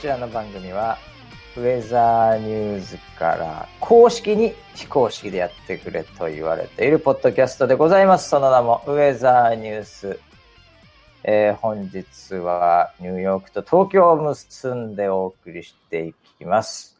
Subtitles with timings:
[0.00, 0.96] こちらの番組は、
[1.58, 8.30] ウェザーニューズから公式に非公式でやってくれと言われているポッドキャストでございます。
[8.30, 10.18] その名もウェザーニュース。
[11.22, 16.98] えー本日はニューヨークと東京を結んでお送りしていきます。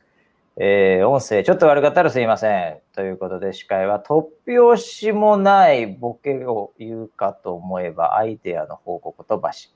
[0.58, 2.76] えー音声ちょっと悪かったらすいません。
[2.94, 9.72] ということで司会は突拍子もないボケを言うかと思えばアイデアの報告とばし。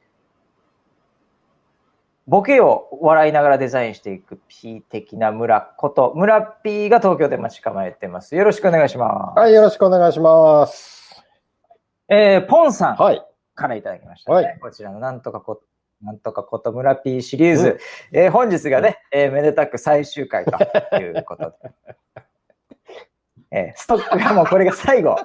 [2.26, 8.34] ボケを笑いながらデザインしていく P 的な村こと、村 P が東京で待ち構えてます。
[8.34, 9.38] よろしくお願いします。
[9.38, 11.22] はい、よろしくお願いします。
[12.08, 13.22] えー、ポンさんはい。
[13.54, 14.36] からいただきました、ね。
[14.36, 15.62] はいこちらのなんとかこ、
[16.02, 17.78] なんとかこと村 P シリーズ。
[18.10, 21.72] えー本日がね、えーめでたく最終回ということで。
[23.52, 25.16] えーストックがもうこれが最後。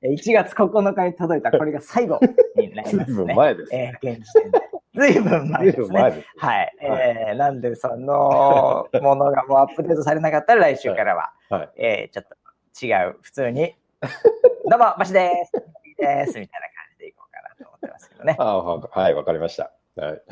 [0.00, 2.18] えー1月9日に届いたこれが最後
[2.56, 3.34] になりますね。
[3.34, 3.74] 前です。
[3.74, 4.71] えー現時点で。
[4.94, 6.00] ずいぶん前ですね。
[6.36, 6.76] はい。
[6.80, 11.68] えーなんで、そのものがもうアップデートされなかったら来週からは、はい。
[11.76, 12.36] えーちょっと
[12.84, 13.74] 違う、普通に、
[14.68, 15.52] どうも、バシです、
[15.98, 18.36] です、みたいな感じでいこうかなと思ってますけどね。
[18.38, 19.72] あははい、わかりました。
[19.96, 20.22] はい。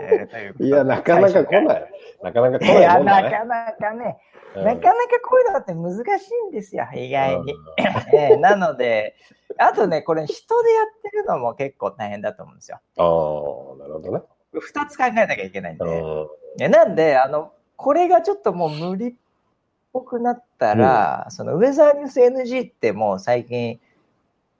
[0.00, 1.92] えーといや、なかなか来最ない。
[2.22, 3.30] なかなか来ないもんだね。
[3.30, 4.18] なかなかね、
[4.56, 7.54] うんなかなかこういうのって難しいんですよ、意外に。
[8.14, 9.16] えーなので、
[9.58, 12.78] あとね、これ人でやってるのも結構大変だと思うんですよ。
[12.96, 14.22] ああ、なるほどね。
[14.52, 15.84] 二つ考えなきゃいけないんで。
[15.84, 19.14] うんねなんで、あの、これがちょっともう無理っ
[19.92, 23.80] ぽくなったら、そのウェザーニュース NG ってもう最近、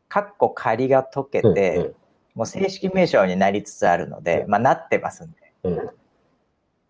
[0.09, 1.95] カッコ仮が解けて、うん
[2.35, 5.53] もう正式名称になりつつあるので、まあなってますんで。
[5.65, 5.91] うんうん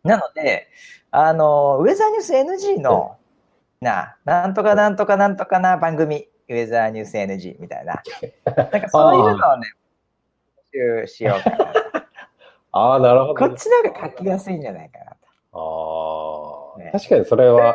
[0.04, 0.68] なので、
[1.10, 3.16] あの、ウェザーニュース NG の、
[3.80, 8.02] な、なんとかなんとかなんとかな番組、ウェザーニュース NG みたいな。
[8.44, 9.66] なんかそういうのをね、
[10.74, 11.72] 募集しようかな。
[12.72, 13.48] ああ、なるほどね。
[13.48, 15.16] こっちの方が書きやすいんじゃないかな
[15.52, 16.74] と。
[16.76, 17.74] ああ、ね確かにそれは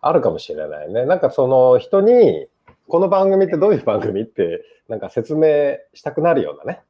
[0.00, 1.06] あるかもしれないね。
[1.06, 2.48] なんかその人に、
[2.88, 6.82] この番組ってどういう番組って、なんか説明したくなるようなね。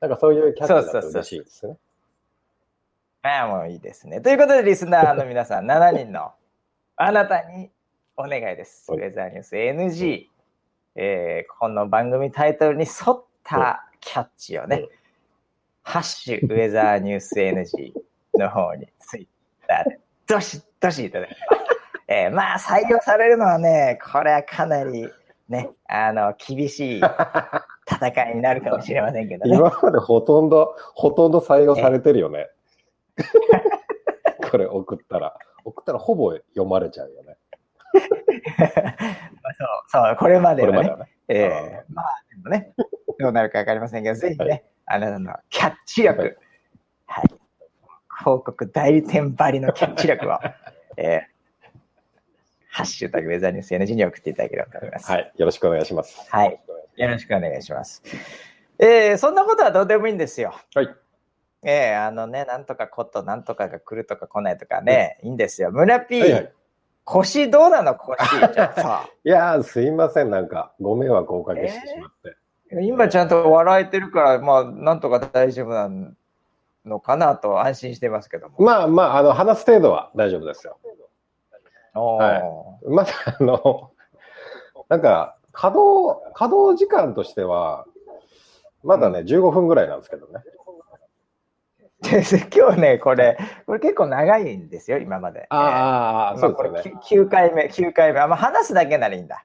[0.00, 1.76] なんかそういうキャッチだと嬉しいですね。
[3.22, 4.20] まあもういいですね。
[4.20, 6.32] ということで、リスナーの皆さん、7人の
[6.96, 7.70] あなたに
[8.16, 8.86] お願いです。
[8.90, 10.26] ウはいェザーニュース NG、
[10.94, 14.88] えーこの番組タイトルに沿ったキャッチをね、うん
[15.86, 17.92] ハッシュウェザーニュース NG
[18.38, 19.26] の方にツイッ
[19.68, 21.40] ターで、どしどしいただきます。
[22.08, 25.10] えーまあ採用されるのはね、これはかなり
[25.48, 27.02] ね、あの、厳しい
[27.86, 29.56] 戦いになるかもしれませんけどね。
[29.56, 32.48] 今までほとんど、ほとんど採用されてるよね。
[34.50, 35.36] これ送ったら。
[35.64, 37.36] 送ったらほぼ読まれちゃうよね。
[39.92, 40.88] そう、そう、これまではね。
[40.90, 41.10] はね。
[41.28, 42.74] ええまあ、でもね、
[43.18, 46.26] どうなるかわかりませんけど、ぜひね、はいあなたのキャッチ力、は
[47.06, 47.28] はいい、
[48.18, 50.38] 広告代理店ばりのキャッチ力を、
[50.98, 51.33] えー
[52.74, 55.08] ハッシュタグウェザーニュース NG に送っていただければと思います。
[55.08, 55.32] はい。
[55.36, 56.26] よろしくお願いします。
[56.28, 56.60] はい。
[56.96, 58.02] よろしくお願いします。
[58.80, 60.52] えーそんなことはどうでもいいんですよ。
[60.74, 60.88] はい。
[61.62, 65.70] ええあのね、なんとかこと、なんとかが来るとか来ないとかね、いいんですよ。
[65.70, 66.52] 村 P、はいはい。
[67.04, 68.18] 腰どうなの腰。
[68.34, 70.30] いやー、すいません。
[70.30, 72.36] なんか、ご迷惑をおかけしてしまって。
[72.82, 75.88] 今ちゃんと笑えてるから、まあ、なんとか大丈夫な
[76.84, 78.56] のかなと安心してますけども。
[78.58, 80.76] まあまあ、あの、話す程度は大丈夫ですよ。
[82.00, 82.36] は
[82.84, 83.90] いまだ、あの、
[84.88, 87.86] なんか、稼働、稼働時間としては、
[88.82, 90.42] まだね、15分ぐらいなんですけどね。
[92.02, 92.20] で
[92.54, 95.46] 今日ね、これ、これ結構長いんですよ、今まで。
[95.48, 96.70] ああ、えーそうですよね。
[96.72, 98.20] まあこれ9回目、9回目。
[98.20, 99.44] あまあ、話すだけならいいんだ。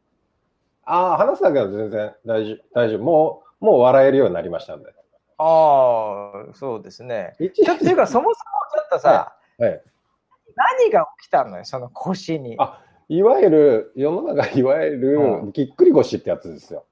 [0.84, 2.57] ああ、話すだけは全然大丈夫。
[2.74, 3.00] 大丈夫。
[3.00, 4.94] もう、もう笑えるようになりましたんで。
[5.38, 7.36] ああ、そうですね。
[7.40, 8.34] 一ちょっというか、そもそも
[8.74, 9.81] ちょっとさ、はい。
[10.56, 12.56] 何が起きたのよ、その腰に。
[12.60, 16.86] あいわゆる、世の中いわゆうる、ぎっくり腰ってやつですよ。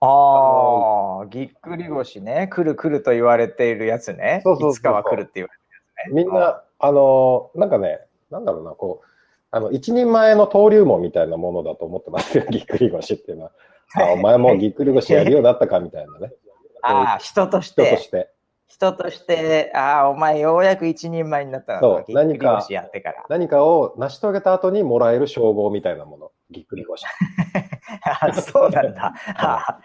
[0.00, 2.48] ああ、ぎっくり腰ね。
[2.52, 4.42] 来る来ると言われているやつね。
[4.44, 6.24] そうそういつかは来るって言われてるやつね。
[6.24, 8.00] みんな、あの、なんかね、
[8.30, 9.06] なんだろうな、こう、
[9.50, 13.52] あの、一人前の登竜門みたいなものだと思ってますよ、 ぎっくり腰っていうのは。
[13.94, 16.32] あ、お前もぎっくり腰やるようだったかみたいなね。
[16.82, 17.96] ああ、人とし人とて。
[17.96, 18.30] して。
[18.68, 23.24] 人として、ああ、お前ようやく一人前になったなそうと、何か腰やってから。
[23.28, 26.30] 何かを成し遂げた後にもらえる称号みたいなもの。
[26.50, 27.04] ぎっくり腰。
[28.04, 29.14] あそうなんだ。
[29.36, 29.80] あ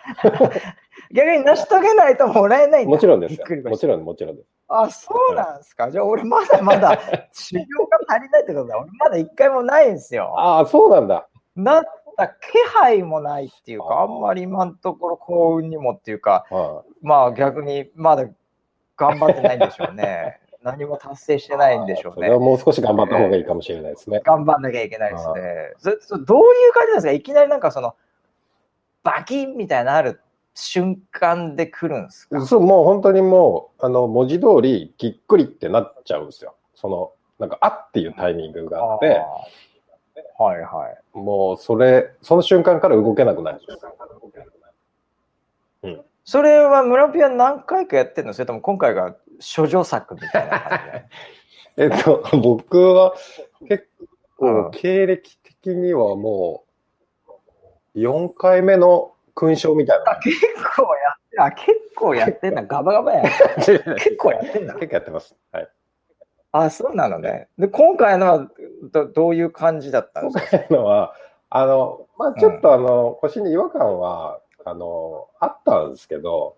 [1.12, 2.90] 逆に成し遂げないともらえないんだ。
[2.90, 4.50] もちろんですもちろん、もちろんです。
[4.68, 5.90] あ、そうなんですか。
[5.90, 7.00] じゃあ俺まだまだ
[7.32, 8.78] 修行が足りないってことだ。
[8.78, 10.34] 俺まだ一回もないんですよ。
[10.38, 11.28] ああ、そうなんだ。
[11.56, 11.84] なっ
[12.18, 12.34] た気
[12.74, 18.28] 配もないっていうか、あんまり今のところ幸運にもっていうか、はまあ逆にまだ
[19.08, 20.40] 頑張ってないんでしょうね。
[20.64, 22.40] 何も達成してないんでしょうねそれは。
[22.40, 24.22] もう少し頑張った方がいいかもしれないですね。
[24.24, 25.74] 頑張んなきゃいけないですね。
[26.00, 27.12] そそどういう感じなんですか？
[27.12, 27.96] いきなりなんかその、
[29.04, 30.22] バキンみたいなある
[30.56, 32.40] 瞬間で来るんですか？
[32.46, 36.56] そう、もう本当にもう、あの、文字通り、ぎっくりってなっちゃうんですよ。
[36.76, 39.22] その、なんか、あっていうタイミングがあって、
[40.40, 41.18] はいはい。
[41.18, 43.92] もう、それ、その瞬間から動けなくなるんですよ。
[46.26, 48.34] それは村ピア何回かやってんの？
[48.34, 49.16] それとも今回が
[49.56, 51.06] 処女作みたいな感じで
[51.76, 53.14] えっと、僕は
[53.68, 53.88] 結
[54.40, 56.64] うん構、経歴的にはも
[57.96, 60.16] う、4回目の勲章みたいなあ。
[60.18, 60.40] 結
[60.76, 62.64] 構やってあ結構やってんだ。
[62.64, 63.24] ガバガバや。
[63.58, 64.74] 結構やってんだ。
[64.76, 65.36] 結構やってます。
[65.52, 65.70] はい。
[66.52, 67.48] あ、そうなのね。
[67.58, 68.48] で、今回のは
[68.92, 70.58] どどういう感じだったんですか？
[70.60, 71.16] 今回のは、
[71.50, 76.56] あの、まあちょっとあの、腰に違和感は、あの、あったんですけど、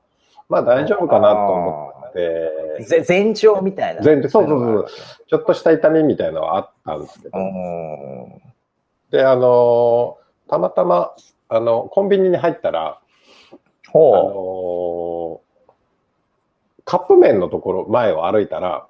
[0.49, 4.01] まあ大丈夫かなと思って、ぜ前兆みたいな。
[4.03, 4.87] 前兆そうそう
[5.27, 7.37] ちょっとした痛みみたいなのはあったんですけど。
[7.37, 8.41] う、ん。
[9.11, 10.17] で、あの、
[10.47, 11.15] たまたま、
[11.49, 12.99] あの、コンビニに入ったら、あ
[13.91, 15.45] ほの
[16.83, 18.87] カップ麺のところ、前を歩いたら、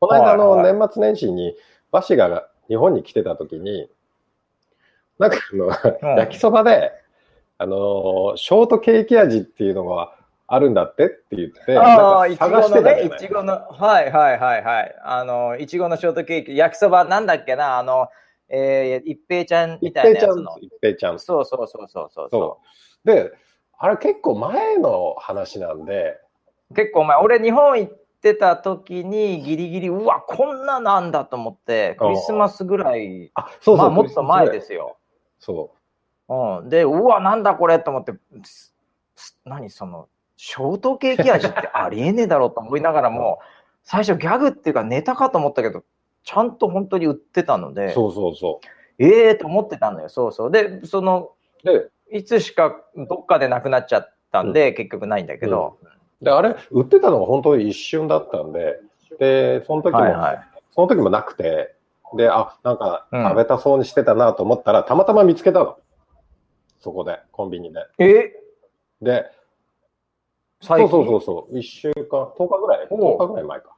[0.00, 0.72] この間のはい。
[0.72, 1.54] 年末年始に、
[1.90, 3.90] バシが日本に来てた時に、
[5.18, 6.18] なんかあの、うん。
[6.18, 6.92] 焼きそばで、
[7.58, 10.14] あのショートケーキ味っていうのが
[10.46, 11.78] あるんだってって言って、う。
[11.78, 13.06] ああ、いちごのい？
[13.06, 14.96] いちごの、はいはいはいはい。
[15.02, 18.08] あの、いちごのショートケーキ、焼きそばなんだっけな、あの、
[18.48, 21.18] えー、一平ちゃんみ一たいなやつの。、一平ちゃん。
[21.18, 22.60] そうそうそうそうそうそ
[23.04, 23.06] う。
[23.08, 23.32] で、
[23.78, 26.20] あれ結構前の話なんで、
[26.74, 34.96] 結構前、俺日本行ってた時にギリギリ、うわ、こんななんだと思って、クリスマスぐらい、あ、そうそう、まあもっと前ですよ。
[35.40, 35.75] そう
[36.64, 38.12] ん、で、うわ、なんだこれと思って、
[39.44, 43.38] 何その、ショートケーキ味ってありえねえだろうと思いながらも、
[43.84, 45.84] 最初ギャグっていうかネタかと思ったけど、
[46.24, 47.74] ちゃんと本当に売ってたのう。
[47.74, 48.60] で、そうそうそ
[48.98, 50.50] ええと思ってたのよ、そうそう。
[50.50, 51.30] で、その、
[51.64, 51.66] う。
[51.66, 55.78] で、いつしかどっかでなくなっちゃったんで、結局ないんだけど、
[56.20, 58.80] で、あれ、売ってたのが本当に一瞬だったんで、
[59.18, 60.48] で、その時も、はいはい。
[60.74, 61.74] その時もなくて、
[62.16, 65.78] で、あ、なんかうん食べたそうにしてたなと思ったら、たまたま見つけたの。
[66.86, 67.80] そこで、コンビニで。
[67.98, 68.32] え？
[69.02, 69.26] で、
[70.60, 73.76] そうそうそうそう、1週間、10日ぐらい、おう10日ぐらい前か。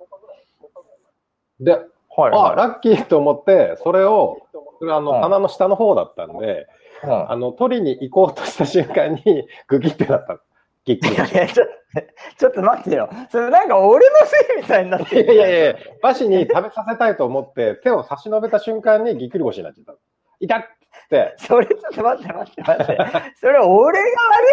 [1.58, 1.82] で、はい
[2.18, 4.42] あ、はラッキーと思って、それを、
[4.78, 6.66] それあの、うん棚の下の方だったんで、
[7.02, 10.40] あの、取りに行こうとした瞬間に、グギってなったの。
[10.84, 11.64] ぎっくりいやいやちょ
[12.38, 13.08] ちょっと待ってよ。
[13.30, 19.98] それなんか俺のせいみたいになっていやいやいや、バシに食べさせたいと思って、手を差し伸べた瞬間にぎっくり腰になっちゃったの。
[20.40, 20.64] 痛っ
[21.08, 22.96] って、 それちょっと待って待って待って。
[23.40, 24.06] それ俺が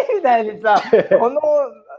[0.08, 0.80] 悪いみたいにさ、
[1.20, 1.40] この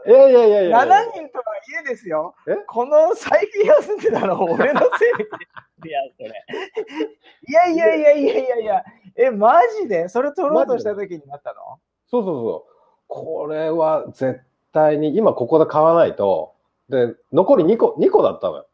[0.06, 2.54] いやいやいやいや7人とはいえですよえ？
[2.66, 6.28] この最近休んでたの俺のせい いや、それ。
[7.48, 8.84] いやいやいやいやいやいや、
[9.16, 10.08] え、マジで？
[10.08, 11.78] それ取ろうとした時になったの？
[12.08, 12.74] そうそうそう。
[13.06, 14.40] これは絶
[14.72, 16.54] 対に、今ここで買わないと、
[16.88, 18.66] で、残り2個、2個だったのよ。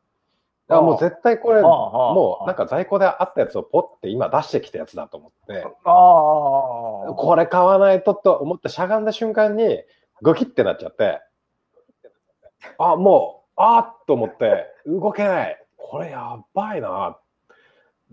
[0.68, 7.14] だからもう絶対これ、もうなんか在庫であったやつをポッて今出してきたやつだと思って、ああ。
[7.14, 9.82] これ買わないとと思ってしゃがんだ瞬間に、
[10.22, 11.20] グキってなっちゃって、
[12.78, 15.60] あ、もう、あーっと思って、動けない。
[15.76, 17.18] これやばいな。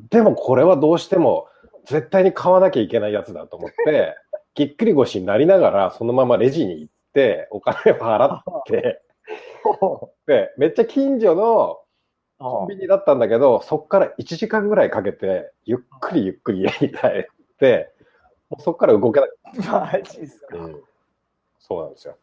[0.10, 1.48] でもこれはどうしても、
[1.86, 4.16] 絶対に買わなきゃいけないやつだと思って、
[4.56, 9.02] ぎっくり腰になりながら、そのままレジに行って、お金を払って、
[10.28, 11.80] で、めっちゃ近所の
[12.42, 17.26] コンビニだったんだけど、そっから1時間ぐらいかけて、ゆっくりゆっくり家に帰っ
[17.60, 17.94] て、
[18.50, 19.38] もうそっから動けなく
[19.72, 20.58] マジっすか。
[20.58, 20.82] うん
[21.60, 22.18] そうなんですよ。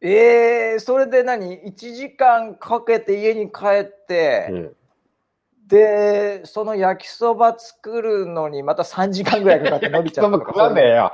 [0.00, 4.76] えー、それで何 ?1 時間かけて家に帰って、うん
[5.66, 10.52] で、その焼きそば作るのにまた3時間ぐらいかかって伸びちゃったとか。
[10.52, 11.12] 食わねえよ。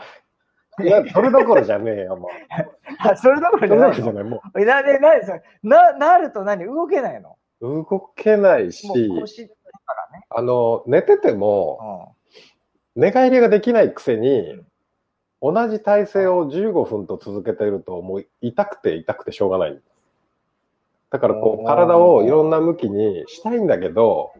[0.83, 2.31] いや、それどころじゃねえよ、もう。
[2.99, 3.95] あそれどころじゃないの？
[3.95, 4.25] じゃない。
[4.25, 6.65] もえな、な、な、それな、なると何？
[6.65, 7.37] 動けないの？
[7.61, 8.89] う動けないし。
[10.31, 12.21] あの、寝てても、うん
[12.97, 14.61] 寝返りができないくせに、
[15.41, 19.81] 同じ体勢を15分と続けてると、もう痛くて痛くてしょうがない。
[21.11, 24.33] だからこう、体をいろんな向きにしたいんだけど、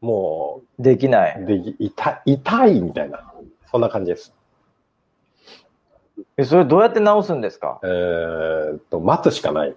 [0.00, 1.76] もできない。
[1.78, 3.32] 痛い、痛いみたいな、
[3.70, 4.34] そんな感じです。
[6.36, 7.80] え、それどうやって直すんですか？
[7.84, 9.74] えーっと、待つしかない。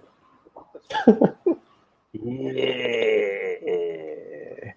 [2.24, 4.76] ええ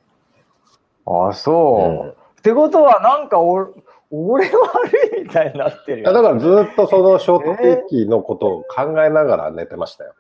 [1.06, 2.40] あ、そう。
[2.40, 3.70] ってことは、なんか俺、
[4.12, 6.12] 俺悪いみたいになってるよ。
[6.12, 10.14] いやだからずっとそのショートケーキのことを考えながら寝てましたよ。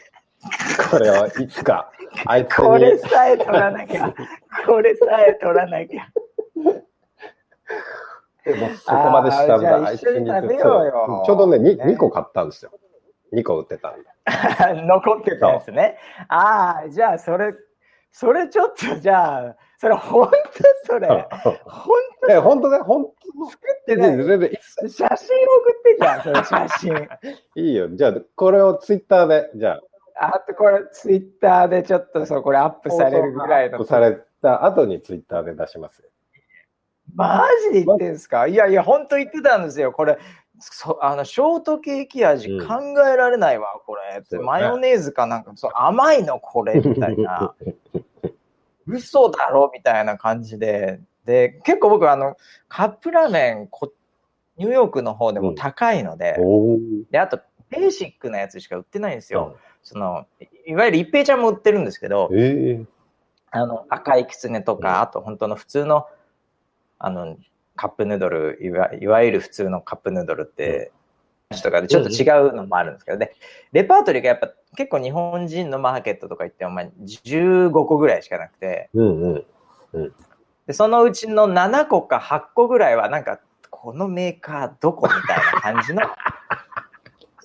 [0.90, 1.90] これをいつか、
[2.26, 4.14] あいつこれに、さえ取らなきゃ。
[4.66, 6.06] これさえ取らなきゃ。
[8.46, 12.70] もうそこまでしたんあいつに食べようよちょうどね、にね2個買ったんですよ。
[13.32, 14.08] 2個売ってたんで。
[14.86, 15.98] 残ってたやつね。
[16.28, 17.54] ああ、じゃあそれ、
[18.12, 21.08] それちょっとじゃあ、それ本当それ。
[21.64, 21.96] 本
[22.28, 24.16] え、本当ね、本当作って当ない。
[24.16, 24.50] 全然
[24.88, 25.16] 写真送
[25.78, 27.08] ってじゃん、それ写真。
[27.62, 27.88] いいよ。
[27.90, 29.80] じゃあ、これをツイッターで、じゃあ、
[30.34, 33.88] あとこれツイッターでちょっとそうこれアップされるぐらいのアップ。
[33.88, 36.09] された後にツイッターで出しますよ。
[37.14, 38.46] マジで言ってんすか？
[38.46, 39.92] いやいや、本当言ってたんですよ。
[39.92, 40.18] これ、
[40.58, 42.74] そあのショートケーキ味うん考
[43.08, 44.22] えられないわ、これ。
[44.24, 47.54] そうねマヨネーズかなんか、そう甘いのこれみたいな。
[48.86, 51.00] 嘘だろみたいな感じで。
[51.24, 52.36] で、結構僕、あの、
[52.68, 53.92] カップラーメンこ、
[54.56, 56.78] ニューヨークの方でも高いので、おお。
[57.10, 59.56] で、あと、ベーシックなやつしか売ってないんですよ。
[59.82, 60.26] その、
[60.66, 62.84] いわゆる一平ちゃんも売ってるんですけど、ええ
[63.52, 66.06] あの赤いきつねとか、あと本当の普通の
[67.00, 67.36] あの
[67.76, 70.92] カップヌードルいわ、いわゆる普通のカップヌードルって、
[71.62, 73.34] とかでちょっと違うのもあるんですけど、で、
[73.72, 79.34] レパートリーがやっぱ結構日本人のマーケットとか行っても、まあ、15個ぐらいしかなくて、うん
[79.92, 80.12] うん。
[80.66, 83.40] でそのうちの7個か8個ぐらいは、なんか、
[83.70, 86.02] このメーカーどこみたいな感じの、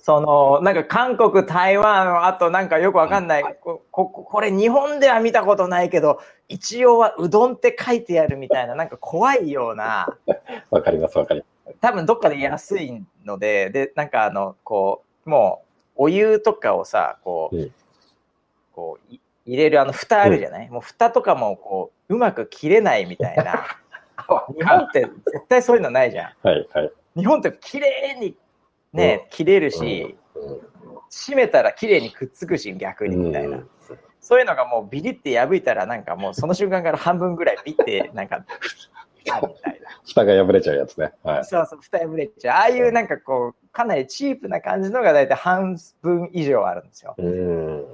[0.06, 10.16] その、なんか韓国、台湾、あとなんかよくわかんない、こここれ日本では見たことないけど、一応はうどんって書いてあるみたいな、なんか怖いような、
[10.70, 15.64] わかります、わかりま多分どっかで安いので、で、なんかあの、こう、も
[15.96, 17.72] う、お湯とかをさ、こう、うん
[18.76, 23.64] こう、い入れるあの蓋あるじゃない、もう蓋とかもこう、うまく切れないみたいな。
[24.54, 26.30] 日本って絶対そういうのないじゃん。
[26.30, 26.46] す。
[26.46, 26.92] はい、はい。
[27.16, 28.36] 日本って綺麗に
[28.92, 30.66] ね、切れるし、うん
[31.08, 33.58] 閉めたら綺麗にくっつくし、逆にみたいな。
[33.58, 33.70] うん
[34.20, 38.44] そういうのがもうビリって破いたらなんかもうその瞬間から半分ぐらいビってなんか、
[39.30, 39.88] あみたいな。
[40.04, 41.12] 蓋が破れちゃうやつね。
[41.22, 41.44] はい。
[41.44, 42.56] そうそう、蓋破れちゃう。
[42.56, 47.14] ああいうなんかこう、かなりチープな感じのが大体半分以上あるんですよ。
[47.16, 47.86] うん。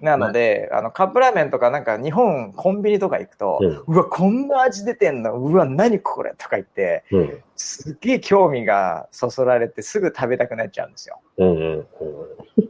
[0.00, 5.34] なので、あのカップラーメンとかなんか日本コンビニとか行くと、うんうわ、こんな味出てんの？
[5.34, 6.34] うわ、何これ？
[6.36, 7.42] とか言って、うん。
[7.56, 11.20] すっげえ興味がそそられてすぐ食べたくなっちゃうんですよ。
[11.38, 11.86] うんうんうん。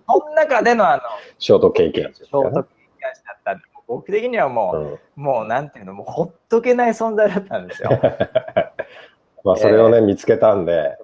[0.06, 1.02] その中でのあの、
[1.38, 7.90] ショートケーキ味ショートケーキ味だったんで、僕的にはもう、うんもうなんていうの、もうほっとけない存在だったんですよ。
[9.44, 10.98] まあ、それをね、見つけたんで、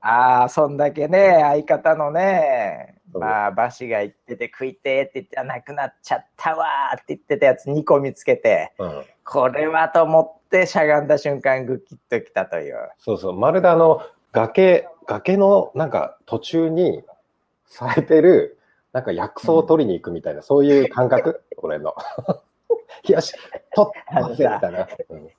[0.00, 9.04] ああ、そんだけね、相方のね、まあ、バシが言ってて食いてーって言って、あなくなっちゃったわーって言ってたやつ2個見つけて、うん。
[9.24, 12.76] これはと思ってしゃがんだ瞬間グキッときたという。
[12.98, 14.02] そうそう、まるであの、
[14.32, 17.02] 崖、崖のなんか途中に
[17.66, 18.58] されてる、
[18.92, 21.42] なんか薬草を取りに行くみたいな、そういう感覚？
[21.58, 21.94] 俺の。
[23.08, 23.34] よし、
[23.74, 24.88] 取ってみたいな。
[25.10, 25.30] うん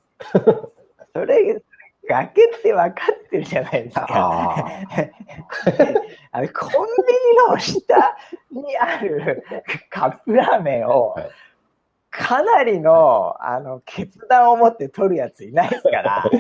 [1.14, 1.62] それ、
[2.08, 4.08] 崖って分かってるじゃないですか。
[4.10, 4.56] あ
[6.32, 8.18] あれコンビニの下
[8.52, 9.44] にある
[9.90, 11.32] カップラーメンをはい
[12.14, 16.38] かなりのあの決断を持って取るやついないですから、 い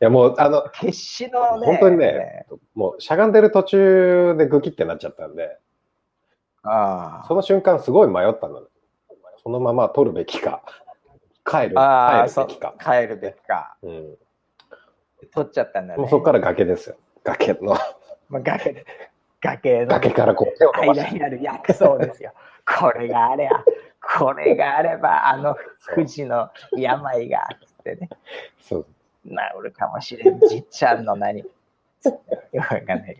[0.00, 1.66] やもう、あの、決死のね。
[1.66, 5.56] 本当にね、もうしゃがんでる途中でグキってなっちゃったんで、
[6.64, 8.62] あその瞬間すごい迷ったの。
[9.44, 10.62] そのまま取るべきか、
[11.44, 12.74] 帰る、帰るべきか。
[12.80, 13.76] 帰るべきか。
[13.82, 14.16] うん、
[15.26, 16.00] 取っちゃったんだね。
[16.00, 16.96] もうそこから崖ですよ。
[17.24, 17.76] 崖の、
[18.28, 18.84] まあ、崖
[19.40, 20.94] 崖の崖からこう手を伸ば。
[20.94, 22.32] 間にある薬草ですよ。
[22.66, 23.64] これがあれば、
[24.18, 25.56] これがあれば、あの
[25.94, 28.08] 富士の病が、つってね、
[28.60, 28.86] そう
[29.26, 30.40] 治るかもしれん。
[30.40, 31.40] じっちゃんの何。
[31.40, 31.46] よ
[32.52, 33.16] くわかんない。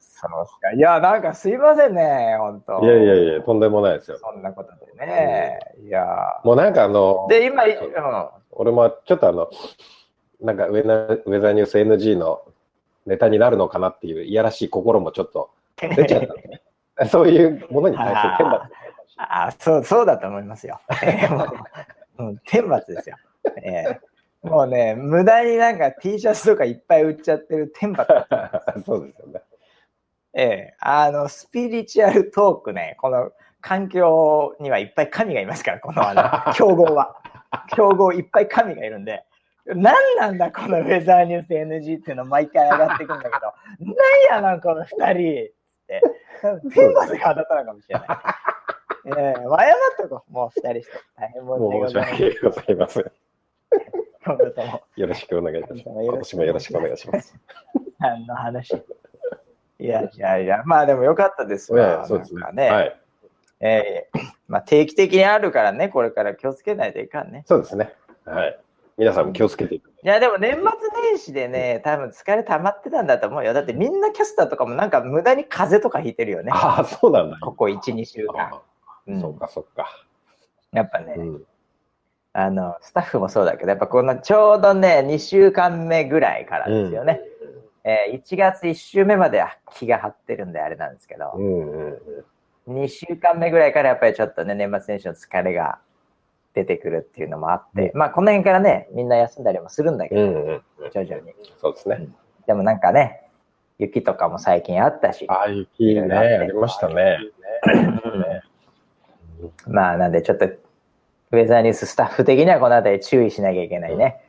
[0.00, 0.72] そうっすか。
[0.72, 4.18] いや、なんかすいませんね、本当いやいやいや、とんでもないですよ。
[4.18, 5.58] そんなことでね。
[5.86, 6.40] いや。
[6.44, 9.48] もうなんかあの、で、今、うん俺もちょっとあの、
[10.40, 12.42] なんかウェナウェザーニュース NG の
[13.06, 16.62] ネタになるのかなっていういやらしい心もちょっと 出ちゃったんですね。
[17.10, 18.64] そういうものに対する天罰。
[19.16, 20.80] ああ、そう、そうだと思いますよ。
[21.02, 23.16] え ーもううん天罰ですよ。
[23.62, 23.98] えー
[24.42, 28.08] もうね、無駄になんか T シャツとかいっぱい売っちゃってる天罰。
[28.86, 29.42] そうですよね。
[30.32, 37.16] ええあの、スピリチュアルトークね、この環境にはいっぱい神がいますから、このあの、競合は。
[37.74, 39.24] 競合いっぱい神がいるんで、
[39.74, 43.94] 何なんだこのウェザーニュース NG っていうの毎回上がってくんだけど、何
[44.30, 45.46] やなんこの二人っ
[45.86, 46.02] て、
[46.72, 48.08] 天罰が当たったのかもしれない。
[49.06, 50.92] ええ謝っとこう、もう二人して。
[51.16, 52.16] 大変申し訳ございません。
[52.18, 53.12] 申し訳ございません。
[54.24, 56.04] 今後ともよろしくお願いいたします。
[56.04, 57.38] 今年もよろしくお願いします。
[57.98, 58.74] 何の話？
[59.80, 62.00] いやいやいや、まあでもよかったですいやいわ。
[62.00, 62.42] やそうですね。
[62.52, 62.70] ね。
[62.70, 63.00] はい。
[63.60, 67.44] えーまあ定期的にあるからね、これから気をつけないといかんね。
[67.46, 67.94] そうですね。
[68.24, 68.58] はい。
[68.98, 70.62] 皆さんも気をつけていや、でも年末
[71.12, 73.54] 年始でね、多分疲れ溜まってたんだと思うよ。
[73.54, 76.50] だってみんなキャスターとかもなんか無駄に風邪とかひいてるよね。
[76.54, 77.38] ああ、そうなんだ。
[77.40, 78.40] ここ1、2週間。
[78.40, 78.62] あ
[79.06, 79.88] うんそうか、そうか。
[80.72, 81.44] やっぱね、うん。
[82.32, 87.22] あの、スタッフもそうだけど、やっぱこのちょうどね、2週間目ぐらいからですよね。
[87.84, 92.02] えー1月1週目までは気が張ってるんであれなんですけどう、んうん
[92.66, 92.82] うん。
[92.82, 95.78] 2週間目ぐらいからやっぱりちょっとね、年末年始の疲れが
[96.54, 100.62] 出てくるっていうのもあって、まあこの辺からね、みんな休んだりもするんだけど、うんうんうん。
[100.92, 101.32] 徐々に。
[101.60, 102.08] そうですね。
[102.46, 103.28] でもなんかね、
[103.78, 107.18] 雪とかも最近あったし、ああ、雪ね、ありましたね。
[109.66, 114.24] まあなんでちょっと、ウェザーニューススタッフ的にはこのあたり注意しなきゃいけないね、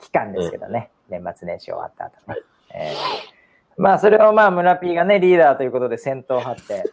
[0.00, 2.22] 期間ですけどね、年末年始終わった後ね。
[2.26, 2.42] はい
[2.74, 3.42] えー
[3.76, 6.84] まあそれをまあ村 P がね、リーダーということで先頭を張って、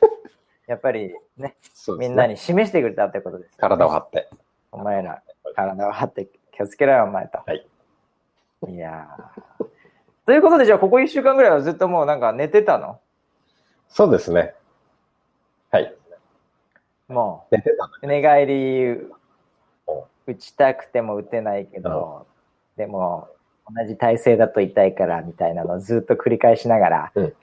[0.67, 1.55] やっぱりね、ね
[1.99, 4.29] みんなに示してくれたってことです、体を張って。
[4.71, 5.21] お前ら、
[5.55, 7.39] 体を張って気をつけろよ、お前と。
[7.45, 7.67] はい。
[8.67, 9.65] いやー
[10.25, 12.99] ということで、じゃあ、ここ1週間ぐらいはずっともうなんか寝てたの？
[13.87, 14.53] そうですね。
[15.71, 15.95] はい。
[17.07, 18.91] も寝てたんだう、寝返り
[20.27, 22.27] 打ちたくても打てないけど、
[22.77, 23.27] でも、
[23.75, 27.33] 同じ体勢だと痛いからみたいなのをずっと繰り返しながら、うん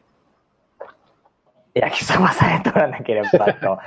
[1.74, 3.78] 焼きそばさえ取らなければと、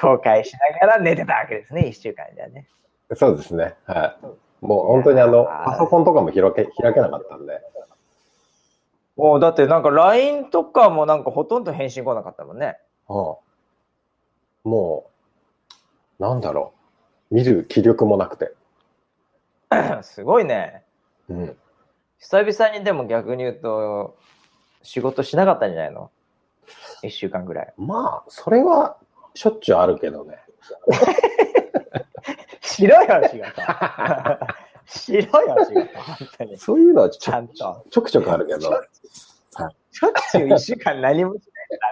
[0.00, 2.68] 後悔しながら寝てたわけですね、1週間じゃね。
[3.14, 3.74] そうですね。
[3.86, 4.26] はい。
[4.64, 7.60] もう本当にあの、パソコンとかも開け開けなかったんで。
[9.16, 12.78] もうだってなんか LINE とかもなんかほとんど返信来なかったもんね。
[13.08, 13.34] うん
[14.64, 15.10] も
[16.18, 16.74] う、なんだろ
[17.30, 17.34] う。
[17.34, 18.52] 見る気力もなくて。
[20.02, 20.84] すごいね。
[21.28, 21.56] うん。
[22.18, 24.16] 久々にでも逆に言うと、
[24.82, 26.10] 仕事しなかったんじゃないの
[27.02, 27.74] ?1 週間ぐらい。
[27.76, 28.98] まあ、それは
[29.38, 30.36] しょっちゅうあるけどね。
[32.60, 33.62] しろよ、仕事。
[34.84, 35.96] しろよ、仕事。
[35.96, 36.56] 本当に。
[36.56, 37.86] そういうのはちゃんと。
[37.88, 38.62] ちょくちょくあるけど。
[38.62, 41.42] しょっちゅう1週間何もし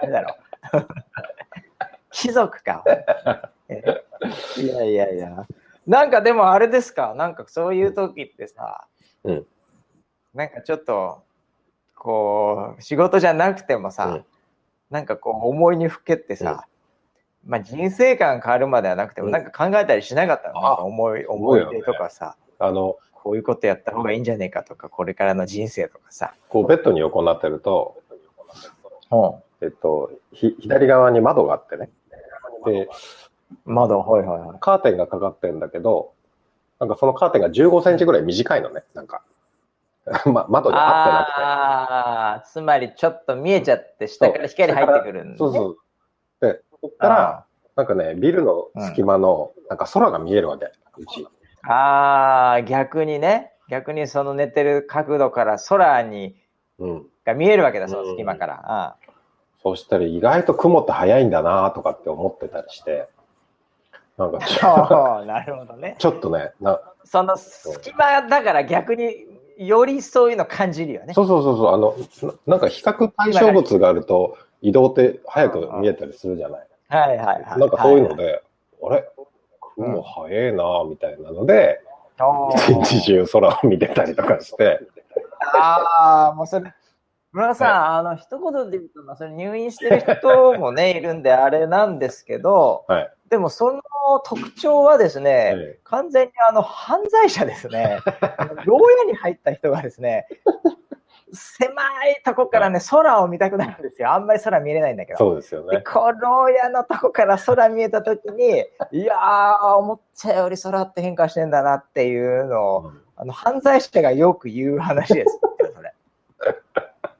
[0.01, 0.35] ないとダメだろ。
[2.11, 2.83] 貴族か。
[3.69, 3.81] え
[4.57, 5.47] いやいやいや。
[5.85, 8.87] なんかでもあれですか、なんかそういう時ってさ、
[9.23, 9.47] うん
[10.33, 11.23] なんかちょっと、
[11.95, 14.25] こう、仕事じゃなくてもさ、うん
[14.89, 16.65] なんかこう思いにふけってさ、
[17.47, 26.33] まあ人生観変わるまではなくても、うんなんか考えたりしなかったの、あなんか思い、思い出とかさ、あの、こういうことやった方がいいんじゃねえかとか、これからの人生とかさ。
[26.49, 28.01] こうベッドに横になってると、
[29.11, 31.89] うんえっと、ひ左側に窓があってね。
[32.65, 32.89] で、
[33.65, 34.57] 窓、はいはいはい。
[34.59, 36.13] カーテンがかかってるんだけど、
[36.79, 39.23] なんかそのカーテンが15センチぐらい短いのね、なんか。
[40.25, 45.37] ま、窓に合ああー、つまりちょっと見えちゃって、下から光入ってくるんってなくて。
[45.37, 45.77] そうそう。
[46.87, 47.45] で、そこから、
[47.75, 50.65] なんかね、ビルの隙間の、なんか空が見えるわけ。
[50.97, 51.27] うち。
[51.63, 56.35] ああー、逆にね、逆にその寝てる角度から空に、
[56.79, 57.05] うん。
[57.25, 58.61] が見えるわけだ、その隙間から。
[58.65, 58.95] あ
[59.61, 63.09] そうしたら意外と雲って早いんだなとかって思ってたりして、
[64.17, 65.95] なんかちょあ、なるほどね。
[65.99, 69.25] ちょっとね、なその隙間だから逆に
[69.57, 71.13] よりそういうの感じるよね。
[71.13, 76.66] そうそうそうそう、あの、ななんか比較対象物があると移動って早く見えたりするじゃない。
[76.89, 77.59] はいはいはい。
[77.59, 78.43] なんかそういうのはいで、
[78.83, 79.09] あれ？
[79.75, 81.81] 雲早いなみたいなので、
[82.19, 82.83] お一ー。
[82.83, 84.79] 日中空を見てたりとかして、
[85.53, 86.73] ああ、もうそれ、
[87.31, 93.13] 村田さん、あの、一言で言うと、まあ、それ入院してる人もね、いるんであれなんですけど、はい。
[93.29, 93.81] でもその
[94.25, 97.99] 特徴はですね、え完全にあの、犯罪者ですね。
[98.65, 100.27] 牢屋に入った人がですね、
[101.33, 101.73] 狭
[102.09, 104.13] いとこからね、空を見たくなるんですよ。
[104.13, 105.17] あんまり空見れないんだけど。
[105.17, 105.83] そうですよで、ね。
[105.83, 115.39] こう牢屋のとこから空見えたときに、いやー、思ったより空って変化してんだなっていうのを、あの犯罪者がよく言う話です。
[115.75, 115.93] それ。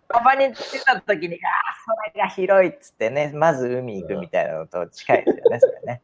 [0.07, 1.47] たまに出たときに、あ
[1.91, 6.01] あ、空が広いっつってね、まず海行くみたいなのと近いですよね、それね。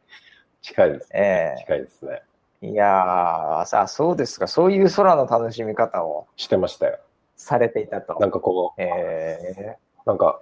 [0.61, 1.09] 近いです。
[1.13, 2.21] え近いですね。
[2.61, 6.99] えいやー、さあ、そうですか、そういう空の楽しみ方をしてましたよ。
[7.43, 8.17] されていたと。
[8.19, 10.41] なんかこう、えなんか、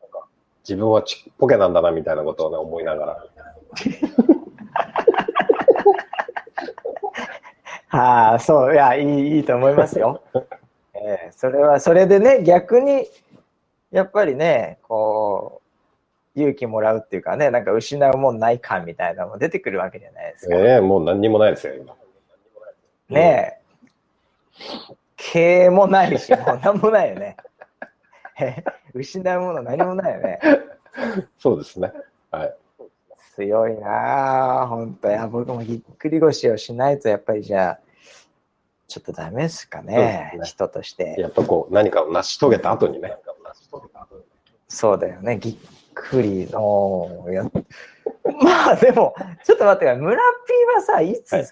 [0.00, 0.26] なんか
[0.62, 3.24] 自分はちっぽけなんだなみたいなことをね、思いながら。
[7.92, 10.22] ー、はあ、そう、いや、いいいいと思いますよ。
[10.96, 13.06] ええそれは、それでね、逆に、
[13.90, 15.60] やっぱりね、こ
[16.36, 20.56] う、勇気もらうっていうかね、なんか失うもんない感みたいなのも出てくるわけじゃないですか。
[20.56, 21.94] ええもう何にもないですよ、今。
[23.10, 24.94] ねえ。
[25.16, 27.36] 経営もないし、もうなんもないよね。
[28.94, 30.40] 失うもの何もないよね。
[31.38, 31.92] そうですね。
[32.30, 32.54] はい。
[33.34, 37.80] 強いなあ本当いや、僕もぎっくり腰をしないと、やっぱりじゃあ、
[38.86, 41.16] ちょっとダメですかね、ね人として。
[41.18, 43.16] やっぱこう、何かを成し遂げた後にね。
[44.68, 45.56] そうだよね、ぎっ
[45.94, 47.26] くりの。
[47.28, 47.44] や
[48.42, 51.46] まあでも、ちょっと待ってよ、村 P はさ、いつ、はい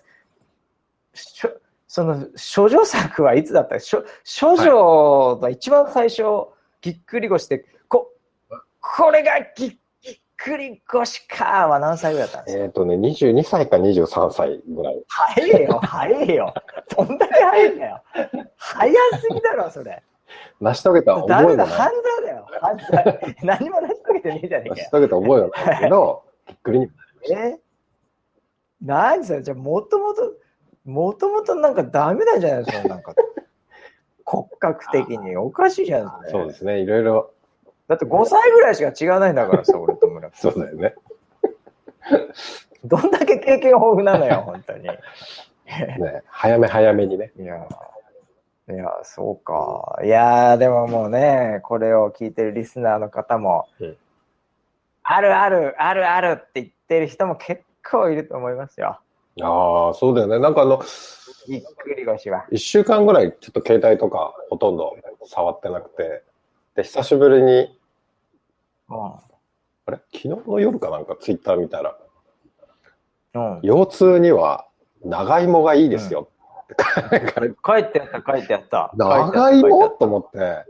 [1.14, 1.51] しょ
[1.94, 2.26] その、
[2.57, 3.78] 処女作はいつだった？
[3.78, 4.02] しょ
[4.40, 6.22] 処女の一番最初、
[6.81, 8.11] ぎっくり腰で、こ、
[8.81, 9.76] これがぎっ
[10.38, 12.64] くり腰かは何歳ぐらいだったんですか？
[12.64, 15.05] えっ、とね、22歳か23歳ぐらい。
[15.07, 16.55] 早いよ、早いよ。
[16.96, 18.02] どんだけ早いんだよ。
[18.57, 20.02] 早すぎだろ、それ。
[20.62, 21.66] 成し遂げた覚えがない。
[21.66, 22.46] 犯罪だよ。
[22.62, 23.37] 犯罪。
[23.42, 24.88] 何も成し遂げてねえじゃねえかよ成し。
[24.92, 26.88] 遂げた覚えがないけど、びっくりに。
[27.35, 27.59] え？
[28.81, 29.42] 何それ？
[29.42, 30.33] じゃあもともと、
[30.85, 33.14] もともとなんかダメなんじゃないですか、 なんか。
[34.25, 37.33] 骨格的におかしいじゃん、そうですね、いろいろ、
[37.88, 40.95] だって5歳ぐらいしか違わないんだからさ、俺と村木 そうだよね。
[42.85, 44.85] どんだけ経験豊富なのよ、 本当に。
[44.85, 47.33] ね早め早めにね。
[47.37, 47.66] いや、
[48.71, 50.01] いや、そうか。
[50.03, 53.97] いや、でももうね、これを聞いてるリスナーの方も、うん
[55.05, 59.01] あるある、あるあるって言ってる人も結構いると思いますよ。
[59.40, 60.38] ああ、そうだよね。
[60.38, 60.83] なんかあの、
[61.47, 62.47] ぎっくり腰は。
[62.53, 66.23] 1週間ぐらいちょっと携帯とかほとんど触ってなくて、
[66.77, 67.79] で、久しぶりに、
[68.90, 69.21] うあ
[69.90, 69.99] れ？
[70.12, 71.97] 昨日の夜かなんかツイッター見たら、
[73.35, 73.55] ん。
[73.57, 73.61] うん。
[73.62, 74.66] 腰痛には
[75.05, 76.29] 長芋がいいですよ。
[77.11, 78.92] なんか書いてあった、書いてあった。
[78.97, 79.88] 長芋？
[79.90, 80.64] と思って、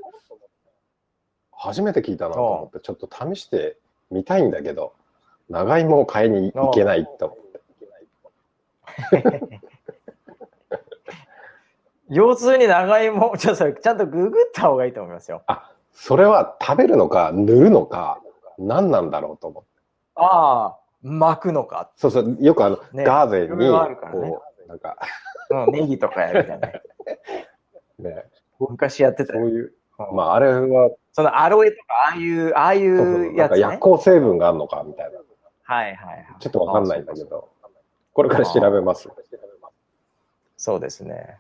[1.53, 3.77] 初めて聞いたなと思って、ちょっと試して
[4.11, 4.95] みたいんだけど、
[5.49, 7.42] 長芋を買いに行けないと思って。
[12.13, 15.43] 腰痛に長芋、 ちょっとちゃんとググった方がいいと思いますよ。
[15.47, 18.21] あ、それは食べるのか塗るのか、
[18.59, 19.69] 何なんだろうと思って。
[20.17, 21.91] ああ、巻くのか。
[21.97, 24.97] そうそう、よくあの、ねガーゼに、こう、なんか、
[25.51, 26.83] うん、ネギとかやるじゃない。
[27.99, 28.25] ね、
[28.59, 29.41] 昔やってたよ。
[29.41, 33.73] そういう、うんまあ、あれは、そのアロエとか、ああいう、ああいそうそううやつ、なんかね。
[33.75, 35.19] 薬効成分があるのかみたいな。
[35.65, 36.27] はいはいはい。
[36.41, 37.49] ちょっとわかんないんだけど、
[38.13, 39.09] これから調べます。
[40.57, 41.39] そうですね。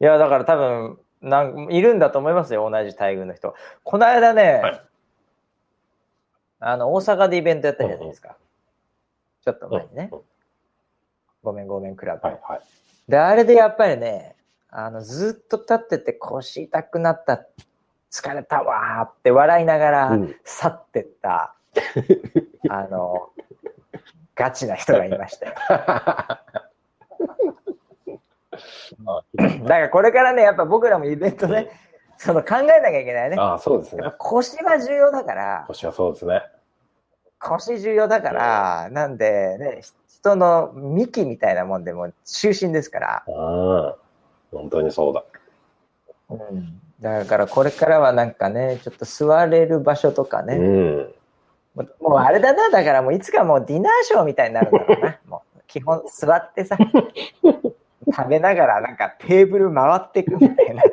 [0.00, 3.54] いや、だから多分、なんいるんだと思いますよ、同じ待遇の人。
[3.82, 4.82] この間ね、はい
[6.58, 8.36] あの、大阪でイベントやったじゃないですか。
[9.44, 10.08] ちょっと前にね。
[10.12, 10.20] うん
[11.46, 12.26] ごめんごめんクラブ。
[12.26, 12.60] はいはい。
[13.08, 14.34] で、あれでやっぱりね、
[14.68, 17.46] あの、ずっと立ってて腰痛くなった、
[18.10, 21.54] 疲れたわーって笑いながらうん去ってった、
[22.68, 23.30] あの、
[24.36, 25.54] ガチな人がいましたよ。
[29.36, 31.70] だからこれからね、やっぱ僕らもイベントね、
[32.18, 33.36] その考えなきゃいけないね。
[33.38, 34.02] ああ、そうですね。
[34.18, 36.42] 腰が重要だから、腰はそうですね。
[37.38, 43.96] 腰重要だから、なんでね、人の幹みたいなもんでも中心ですから、ああ、
[44.52, 45.24] 本当にそうだ。
[46.28, 51.14] うん、だからこれからはなんかね、ちょっと座れる場所とかね、うん。
[52.00, 55.18] もうあれだな、だからもういつかもうディナーショーみたいになるんだろうな。
[55.28, 56.78] もう基本座ってさ、
[58.14, 60.82] 食べながらなんかテーブル回っていくみたいな。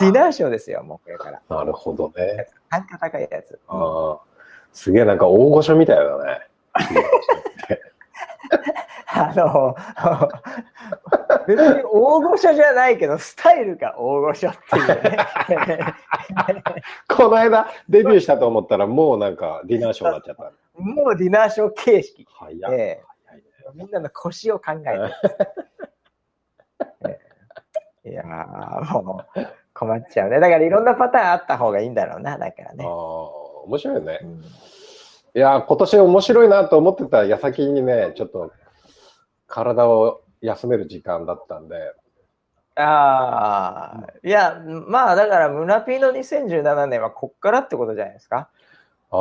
[0.00, 1.42] ディナーショーですよ、もうこれから。
[1.48, 2.48] なるほどね。
[2.70, 3.60] 単価高いやつ。
[3.68, 4.20] ああ、
[4.72, 6.48] すげえなんか大御所みたいだね。
[9.14, 9.76] あの、
[11.46, 15.18] 別に大御所じゃないけど、スタイルが大御所っていうね。
[17.08, 20.52] この間デビューしたと思ったらもうなんかディナーショーになっちゃった。
[20.80, 22.26] もうディナーショー形式い
[22.70, 23.02] ね
[23.74, 24.84] みんなの腰を考え
[28.04, 30.40] ていやー、もう困っちゃうね。
[30.40, 32.84] だからいろんなパターンあった方がいいんだろうな、だからああ、ね。
[33.66, 34.26] 面白いよねう。
[34.26, 34.42] ん
[35.34, 38.52] いやー、今年面白いなと思ってた矢先にね、ちょっと
[39.52, 41.76] 体を休める時間だったんで、
[42.74, 48.48] ああ、いや、まあだから村ピーの2017年はこっからってことじゃないですか？
[49.10, 49.18] ああ、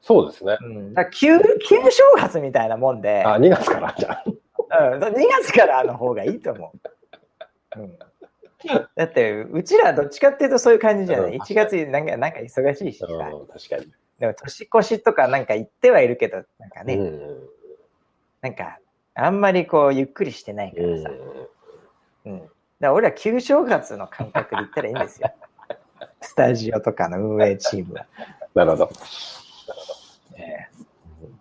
[0.00, 0.56] そうですね。
[0.62, 4.24] うん、だ旧旧正月みたいなもんで、あ、2月からじゃあ。
[4.90, 6.72] うん、2月からの方がいいと思
[7.76, 7.78] う。
[7.78, 7.98] うん、
[8.94, 11.36] だって、うちらどっちかっていうとそういう感じじゃない？
[11.36, 13.06] うん1月になんかなんか忙しいしさ。
[13.06, 13.92] うん、確かに。
[14.18, 17.48] でも年越しとかなんか言ってはいるけど、なんかね、うん
[18.40, 18.78] なんか
[19.16, 21.16] あんまりこうゆっくりしてないかうんらさ。
[22.26, 22.38] うん。
[22.40, 25.32] だから俺は旧正月の感覚で言ったらいいんですよ。
[26.20, 28.06] スタジオとかの運営チームは。
[28.54, 28.90] なるほど。
[30.36, 30.68] ええ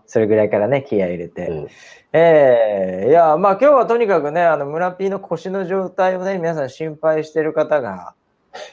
[0.08, 1.68] それぐらいからね、気合い入れてうん
[2.14, 8.14] ええいや、まあ今日はとにかくね、あの、村 P の腰の状態をね、皆さん心配してる方が、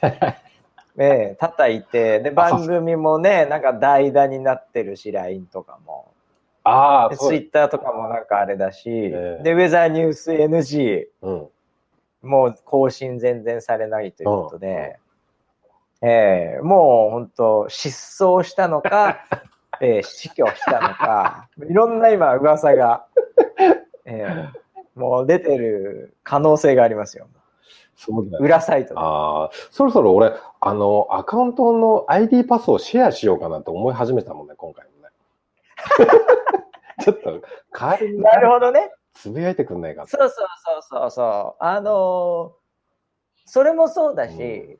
[0.96, 6.11] ええ叩いて、で、番組もね、なんか代打になってるし、LINE とかも。
[6.64, 11.48] ああ、ツイッターとかもなんかあれだし、ええで、ウェザーニュース NG、うん。
[12.22, 14.98] もう更新全然されないということで、
[16.02, 19.24] ええもう本当失踪したのか、
[19.80, 23.06] ええ死去したのか、いろんな今噂が、
[24.04, 24.62] ええ
[24.94, 27.26] もう出てる可能性がありますよ。
[27.96, 28.44] そうだよ。
[28.44, 29.00] 裏サイトで。
[29.00, 35.08] ああ、そろそろ俺、あの、アカウントの ID パスをシェアしようかなと思い始めたもんね、今回もね。
[37.02, 38.90] ちょっと、代わりになるほどね。
[39.14, 41.64] つぶやいてくんないかそうそうそうそうそう。
[41.64, 42.62] あのー
[43.44, 44.78] それもそうだし、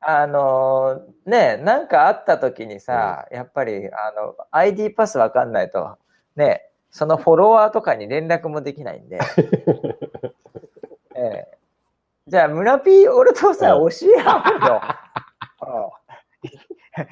[0.00, 5.98] あのーね、なんかあった時にさ、やっぱり、あの、ID パスわかんないと、
[6.36, 9.18] ね、そのフォロワーとかに連絡もできないんで、
[11.16, 11.56] ええ
[12.28, 14.82] じゃあ、村 P、俺とさ、う教え合うよ。
[16.98, 17.06] うん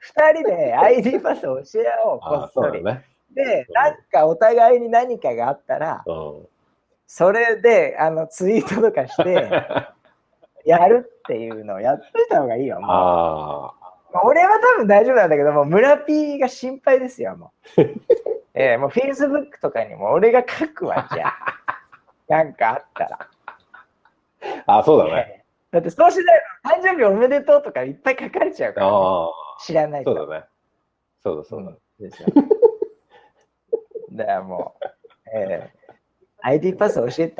[0.00, 2.82] 二人で ID パス教え合おう、こっそり。
[2.82, 3.04] ね。
[3.34, 6.46] で、なんかお互いに何かがあったら、うん。
[7.06, 9.50] それで、あの、ツイートとかして、
[10.64, 12.80] やるっていうのをやっといた方がいいよ。
[12.80, 13.72] もうあ
[14.12, 17.80] まあ俺は多分大丈夫なんだけども、村 P が心配ですよ、もう。
[18.54, 21.32] ええもう Facebook とかにも俺が書くわ、じゃあ。
[22.28, 23.18] なんかあったら。
[24.66, 24.78] あ。
[24.78, 25.39] あそうだね。
[25.72, 29.30] ええだってそうしないと、誕生日おめでとうとかいっぱい書かれちゃうから、ああ。
[29.64, 30.14] 知らないと。
[30.14, 30.44] そうだね。
[31.22, 31.70] そうだ、そうだ。
[31.70, 32.28] うんですよ。
[34.12, 34.86] だからもう、
[35.36, 35.80] ええ
[36.42, 37.34] ID パス教えて。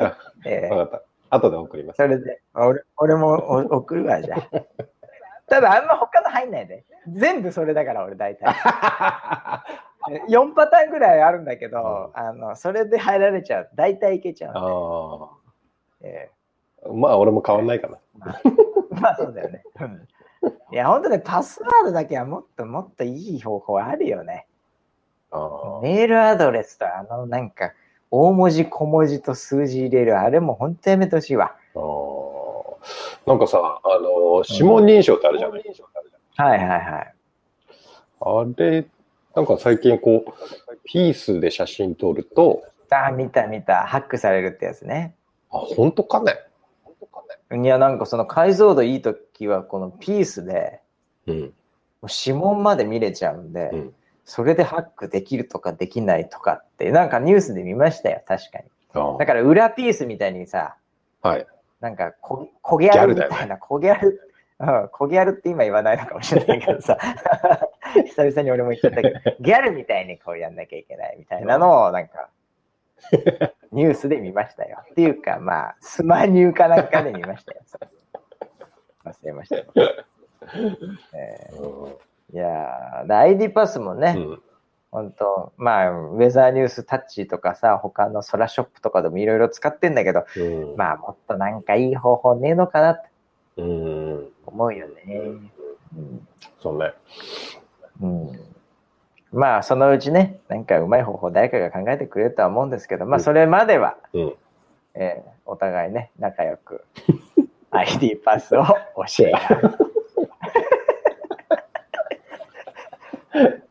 [0.45, 1.35] ええわかった。
[1.35, 1.97] 後で送ります。
[1.97, 3.29] それで、俺俺も
[3.71, 4.41] お送るわ、じゃあ。
[5.49, 6.85] ただ、あんま他の入んないで。
[7.07, 8.53] 全部それだから、俺大体。
[10.29, 13.69] 4パターンぐらいあるんだけど、あのそれで入られちゃう。
[13.75, 15.29] 大体いけちゃうんであ
[16.01, 16.29] え
[16.85, 16.89] あ。
[16.89, 17.97] まあ、俺も変わんないかな。
[18.15, 18.19] え
[19.01, 19.63] まあそうだよね。
[19.79, 20.07] うん
[20.71, 24.47] いや、本当ね、パスワードだけはもっともっといい方法あるよね。
[25.31, 27.73] あメールアドレスとあのなんか、
[28.09, 31.55] 大文字小文字と数字入れる、あれも本当やめてほしいわ。
[33.27, 35.63] なんかさ、あの、指紋認証ってあるじゃない、
[36.37, 37.13] はいはいはい。
[38.21, 38.85] あれ、
[39.35, 40.31] なんか最近こう、
[40.83, 43.85] ピースで写真撮ると、あ、見た見た。
[43.85, 45.15] ハックされるってやつね。
[45.51, 46.33] あ、本当かね？
[47.53, 50.79] いや、なんかその解像度いいときは、このピースで、
[51.27, 51.53] うん。
[52.25, 58.65] 指紋まで見れちゃうんで、うんそれでハックできるとかできないとかって、なんかニュースで見ましたよ、確かに。
[58.93, 60.77] あだから裏ピースみたいにさ、
[61.21, 61.45] はい。
[61.81, 64.21] なんかこ、小ギャルみたいな、小ギャル、
[64.59, 66.97] うん、小ギャルって今言わないのかもしれないけどさ、
[68.05, 72.29] 久々に俺も言っちゃったけど、ギャルみたいにこうやんなきゃいけないみたいなのを、なんか、
[73.71, 74.79] ニュースで見ましたよ。
[74.91, 77.61] っていうか、まあ、スマニューかなんかで見ましたよ。
[79.05, 79.65] 忘れましたよ。
[81.13, 84.41] えーいやー、で ID パスもね、うん。
[84.89, 90.75] 本当まあ、ウェザーニュースタッチとかさ、他の空ショップとかでもいろいろ使ってんだけど、うん。
[90.77, 93.09] まあ、もっとなんかいい方法ねえのかなって
[93.57, 94.29] うん。
[94.45, 95.03] 思うよね。
[95.95, 96.27] うん
[96.59, 96.93] そうね。
[98.01, 98.31] うん、
[99.31, 104.33] まあ、そのうちね、なんかうまい方法誰かが考えてくれるとは思うんですけど、まあ、うんそれまでは、うん。
[104.95, 106.85] えーお互いね、仲良く
[107.71, 109.77] ID パスを教え合う。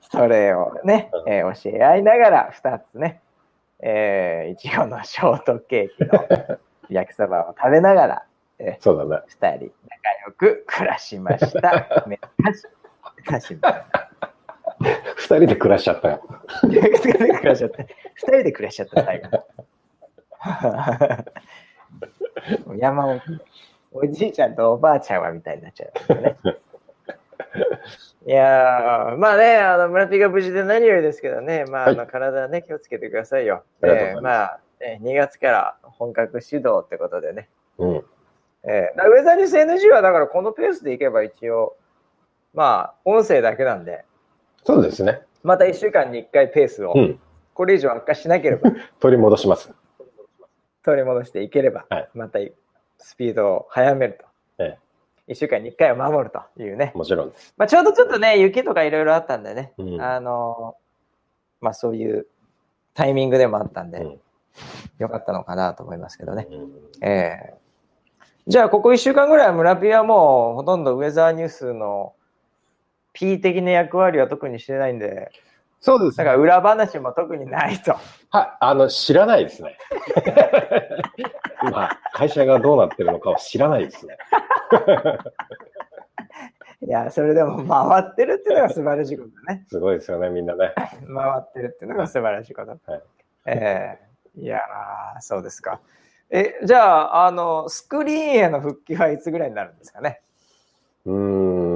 [0.10, 3.20] それをね、えー教え合いながら2つね、
[3.80, 6.58] えーいちごのショートケーキの
[6.90, 8.24] 焼きそばを食べながら、
[8.58, 9.22] えそうだね。
[9.28, 11.86] ー、2人仲良く暮らしました。
[13.16, 13.84] しかしま
[15.30, 16.20] 二人で暮らしちゃったよ。
[16.66, 17.84] 二人で暮らしちゃった。
[17.84, 19.44] 二人で暮らしちゃった、最後。
[22.76, 23.20] 山を、
[23.92, 26.36] おじいちゃんとおばあちゃんはみたいになっちゃうよね。
[28.26, 33.62] いやー、まあね、あの、村ピが無事で何よりですけどね、まあ、あの、体ね、気をつけてくださいよ。
[33.82, 37.48] あえーまあ、えー2月から本格指導ってことでね。
[37.78, 38.04] うん。
[38.64, 41.76] えーウェザーニュース NG はだからこのペースでいけば一応、
[42.52, 44.04] まあ、音声だけなんで、
[44.64, 45.22] そうですね。
[45.42, 47.18] また1週間に1回ペースを、うん。
[47.54, 48.70] これ以上悪化しなければ、
[49.00, 49.72] 取り戻します。
[50.82, 52.38] 取り戻していければ、はいまた
[52.98, 54.18] スピードを速める
[54.58, 54.64] と。
[54.64, 54.78] え
[55.28, 56.92] 1週間に1回を守るというね。
[56.94, 57.54] もちろんです。
[57.56, 60.76] まあ、ちょうどちょっとね、雪とかいろいろあったんでね、うんあの
[61.60, 62.26] まあそういう
[62.94, 64.20] タイミングでもあったんで、うん
[64.98, 66.46] よかったのかなと思いますけどね。
[66.50, 67.60] うんええ
[68.46, 72.14] じゃあ、ここ1週間ぐらいは村ピはもうほとんどウェザーニュースの
[73.40, 75.30] 的な役割は特にしてないんで、
[75.80, 77.92] そうですだから裏話も特にないと。
[78.30, 79.78] はい、あの、知らないですね。
[81.66, 84.18] 今、会社がどうなってるのかは知らないですね。
[86.82, 89.64] いや、それでも回ってるっていうのが素晴らしいことだね。
[89.68, 90.74] すごいですよね、みんなね。
[90.76, 90.90] 回
[91.38, 92.70] ってるっていうのが素晴らしいこと。
[92.70, 93.02] はい
[93.46, 95.80] ええいやー、そうですか。
[96.30, 100.20] え、じゃあ、あの、スクリーンへの復帰はいつぐらいになるんですかね？
[101.06, 101.69] うーん、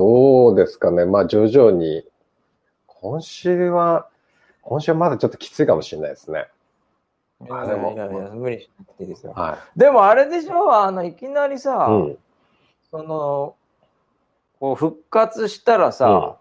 [0.00, 1.04] どうですかね。
[1.04, 2.06] まあ、徐々に。
[2.86, 4.08] 今週は、
[4.62, 6.46] 今週はまだちょっときついかもしれないですね。
[7.50, 9.34] あでもいやいやいや、無理しなくていいですよ。
[9.34, 10.74] はでもあれでしょ？
[10.74, 11.92] あの、いきなりさ、い。
[11.92, 12.18] うん。
[12.90, 13.56] その、
[14.58, 16.38] こう復活したらさ、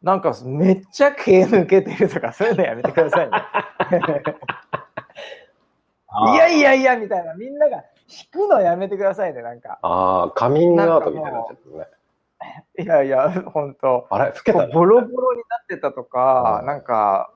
[0.00, 3.42] なんかめっちゃ毛抜けてるとかそういうのやめてくださいね。
[6.34, 9.80] いやいやいやみたいな、みんなが引くのやめてくださいね、なんか。
[9.82, 11.88] ああ、カミングアウトみたいになっちゃってね。
[12.78, 14.06] いやいや、本当。
[14.10, 14.30] あれ？
[14.30, 16.66] 老けたねボロボロになってたとか、うん。
[16.66, 17.30] なんか、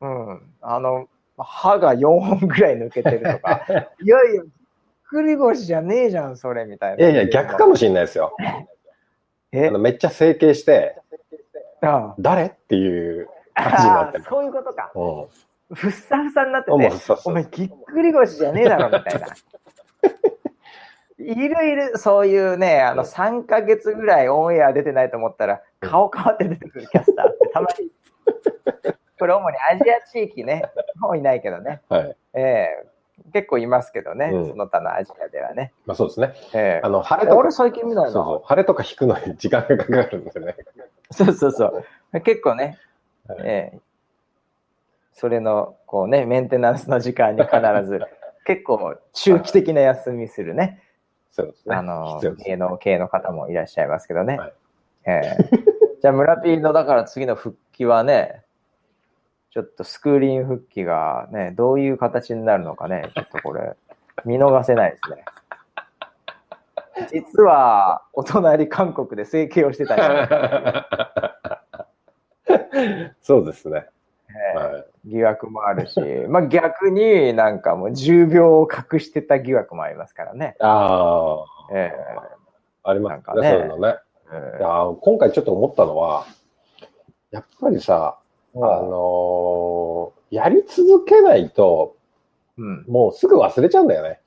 [0.00, 3.62] うん、あの、歯が4本ぐらい抜けてるとか、
[4.02, 4.42] いやいや、
[5.08, 7.04] くり腰じゃねえじゃん、それ、みたいな。
[7.04, 8.36] いやいや、逆かもしれないですよ。
[9.52, 9.68] え？
[9.68, 11.00] あのめっちゃ整形して、
[11.80, 12.46] あ誰？
[12.46, 14.90] っていう感じになって そういうことか。
[14.94, 15.26] うん。
[15.74, 16.72] ふっさふさになってて、
[17.24, 19.26] お前ぎっくり腰じゃねえだろ、みたいな。
[21.18, 27.90] いるいる、そういうね、あの、3ヶ月ぐらいオンエア出てないと思ったら、顔変わって出てくるキャスターってたまに。
[29.18, 30.64] これ主にアジア地域ね、
[30.96, 31.82] もういないけどね。
[31.88, 32.16] はい。
[32.34, 32.86] ええ
[33.32, 35.72] 結構いますけどね、うんその他のアジアではね。
[35.86, 36.34] まあそうですね。
[36.52, 38.10] ええあの、晴れと俺か、最近見ないな。
[38.10, 40.56] そうそう、晴れとか引くのに時間がかかるんですよね。
[41.12, 41.66] そうそうそ
[42.12, 42.20] う。
[42.22, 42.76] 結構ね、
[43.28, 43.78] はいええ
[45.14, 48.00] それの、こうね、メンテナンスの時間に必ず、
[48.44, 50.82] 結構中期的な休みするね、
[51.34, 51.74] そうですね。
[51.74, 54.38] あの芸能系の方もいらっしゃいますけどね。
[54.38, 54.52] はい
[55.06, 55.64] ええ
[56.00, 58.44] じゃあ、村 P の、だから次の復帰はね、
[59.50, 63.74] ちょっとスクリーン復帰がね、どういう形になるのかね、ちょっとこれ、
[64.24, 65.24] 見逃せないですね。
[67.10, 70.02] 実は、お隣韓国で整形をしてたり、
[73.22, 73.86] そうですね。
[74.28, 74.93] ええはい。
[75.06, 80.56] 疑惑もあるし、 まあ逆になんかもう重病を隠してた疑惑もありますからね。
[80.60, 81.92] ああ、え
[82.82, 83.22] あります。
[83.22, 83.50] かね。
[83.50, 83.96] そういうのね。
[84.32, 86.24] えー今回ちょっと思ったのは、
[87.30, 88.18] やっぱりさ、
[88.54, 91.94] あのーやり続けないと、
[92.58, 94.20] うん、もうすぐ忘れちゃうんだよね。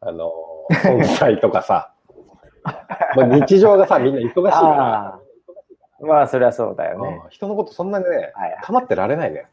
[0.00, 1.92] あのー 存在とかさ。
[3.14, 5.20] もう日常がさ、みんな忙しいから、ああ、
[6.00, 7.20] まあそりゃそうだよね。
[7.24, 9.46] うん人のことそんなにね、はい、構ってられないね。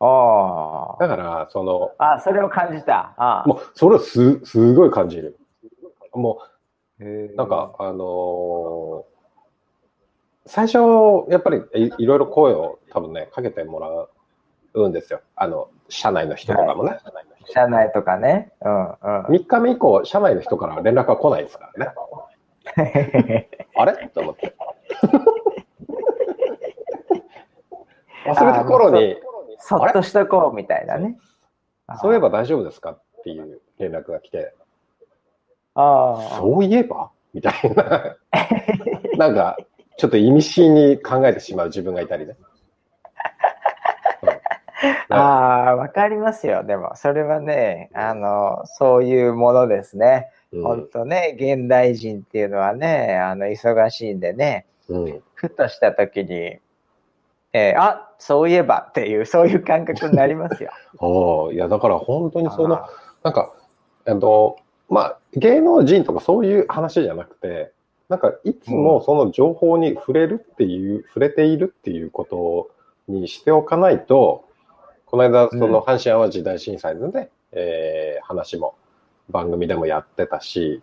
[0.00, 3.14] あだから、その、あ、あそれを感じた。
[3.16, 5.38] ああもう、それをす、すごい感じる。
[6.12, 6.40] も
[7.00, 9.14] へう、えなんか、あのー
[10.46, 10.76] 最初、
[11.30, 13.88] やっぱりいいろいろ声を多分ね、かけてもら
[14.74, 15.22] うんですよ。
[15.36, 16.98] あの、社内の人とかもね。
[17.46, 18.52] 社内とかね。
[18.60, 18.90] うんうん。
[19.26, 21.92] 3日目以降、社内の人から連絡が来ないですからね。
[23.76, 24.54] あれと思って。
[28.26, 29.16] 忘れた頃に、
[29.58, 31.16] そっとしとこうみたいなね。
[32.00, 34.54] そういえば大丈夫ですかっていう連絡が来て、
[35.74, 36.36] ああ。
[36.38, 37.10] そういえば？
[37.32, 38.16] みたいな。
[39.18, 39.56] なんか、
[39.96, 42.36] ちょっと意味深に考えてしまう自分がいたりね。
[42.38, 42.54] うん
[45.10, 46.64] ああ、わかりますよ。
[46.64, 50.30] でも、それはね、あの、そういうものですね。
[50.52, 56.58] うん本当ね、現代人っていうのはね、あの、忙しいんでね、うんふとした時に、
[57.54, 60.70] えーあ、そういえばっていう、そういう感覚になりますよ。
[60.98, 62.90] おーいや、だから本当にそのあ、
[63.22, 63.54] なんか、
[64.06, 64.56] えっと、
[64.90, 67.70] まあ、芸能人とかそういう話じゃなくて、
[68.08, 72.70] なんか、いつもその情報に触れるっていう、触れているっていうこと
[73.08, 74.44] にしておかないと、
[75.06, 78.74] この間、その阪神淡路大震災のね、えー話も
[79.28, 80.82] 番組でもやってたし、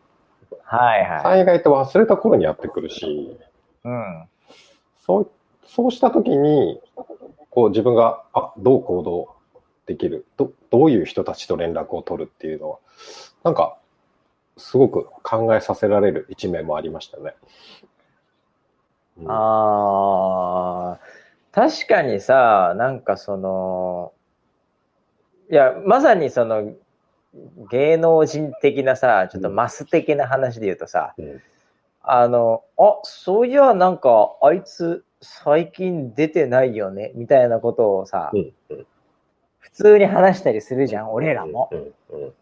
[0.63, 1.21] はいはい。
[1.21, 3.37] 災害って忘れた頃にやってくるし、
[3.83, 4.27] うん。
[5.05, 5.31] そう、
[5.73, 6.81] そうしたときに、
[7.49, 9.29] こう自分が、あ、どう行動
[9.85, 12.79] できる、ど、どういう人たちと連絡を取るっていうのは、
[13.43, 13.77] なんか、
[14.57, 17.35] すごく考えさせられる一面もありましたね。
[19.17, 19.25] うん。
[19.31, 20.99] ああ、
[21.53, 24.11] 確かにさ、なんかその、
[25.49, 26.73] いや、まさにその、
[27.69, 31.41] 芸能人的なさ、ちょっとマス的な話で言うとさ、うん。
[32.01, 38.85] あの、あ、そういや、なんか、あいつ、最近出てないよね、みたいなことをさ、うんうん
[39.59, 41.69] 普通に話したりするじゃん、俺らも。
[41.71, 41.79] うん
[42.23, 42.33] うん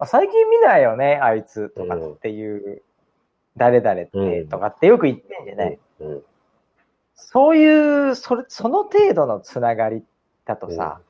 [0.00, 2.82] あ最近見ないよね、あいつ、とかっていう、
[3.56, 6.22] 誰々って、とかってよく言ってんじゃない、うん
[7.20, 10.04] そういう、それ、その程度のつながり
[10.44, 11.00] だとさ、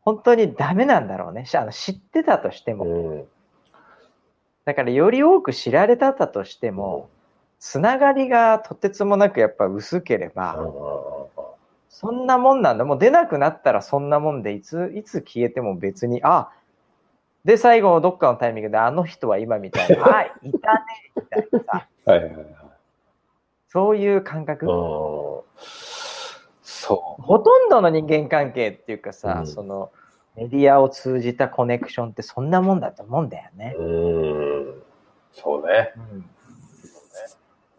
[0.00, 1.44] 本当にダメなんだろうね。
[1.44, 2.84] しあの知ってたとしても。
[2.84, 3.24] うん。
[4.64, 7.10] だからより多く知られたたとしても、
[7.58, 10.58] つながりがとてつもなくやっぱ薄ければ、
[11.88, 12.84] そんなもんなんだ。
[12.84, 16.50] もう出なくなったらそんなもんで、いつ、いつ消えても別に、あ、
[17.44, 20.60] で、最後どっかのタイミングであの人は今みたいな、 あ、いたね、
[21.16, 22.46] みたいなさ、はいはいはい。
[23.68, 24.66] そういう感覚。
[24.66, 24.72] うん。
[26.62, 29.90] そほとんどの人間関係っていうかさ、うんその
[30.36, 33.82] メディアを通じたコネクションってそんなもんだと思うんだよねう。。
[33.82, 33.84] う
[34.70, 34.82] ん。
[35.32, 35.94] そうね。
[35.96, 36.30] うん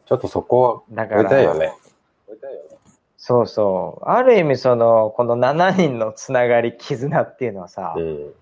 [0.07, 1.73] ちょっとそこは、だから、置いたいよね。
[3.17, 4.05] そうそう。
[4.09, 8.33] ある意味その、この7人のつながり、絆っていうのはさ、うん。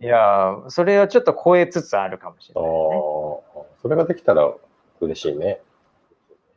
[0.00, 3.42] いやー、それはちょっと超えつつあるかもしれないよ
[3.80, 4.52] それができたら
[5.00, 5.60] 嬉しいね。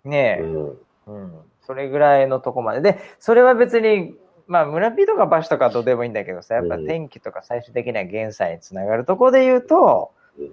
[0.03, 0.37] ね。
[0.37, 0.77] ねえ、うん。
[1.07, 1.33] うん。
[1.61, 2.81] それぐらいのとこまで。
[2.81, 4.13] で、それは別に、
[4.47, 10.51] まあ、村人とか場所とかどうでもいいんだけどさ、やっぱうん天気とか最終的には現在につながるとこで言うと、うん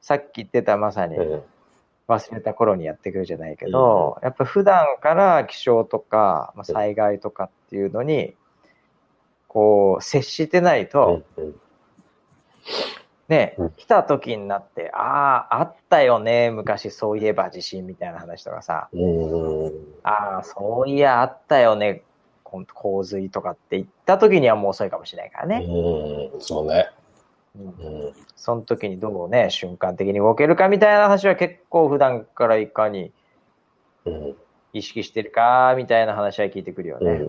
[0.00, 1.42] さっき言ってたまさにうん。
[2.08, 8.34] 忘れた頃にやってくるじゃないけど、やっぱ普段から気象とか、まあ、災害とかっていうのに、
[9.48, 11.54] こう、接してないと、うん。
[13.28, 19.72] ねうん、来た時になって、ああ、あったよね、昔そういえば地震みたいな話とかさ、うん。
[20.04, 22.04] ああ、そういや、あったよね、
[22.44, 25.66] 洪水とかって言った時にはもう遅いかもしれないからね。
[25.66, 26.40] うん。
[26.40, 26.88] そうね。
[27.58, 28.12] うんうん。
[28.36, 33.12] その時にどうね、瞬間的に動けるかみたいな話は結構普段からいかに
[34.04, 34.36] うん。
[34.72, 37.06] 意識してるかみたいな話は聞いてくるようん。
[37.06, 37.26] ね。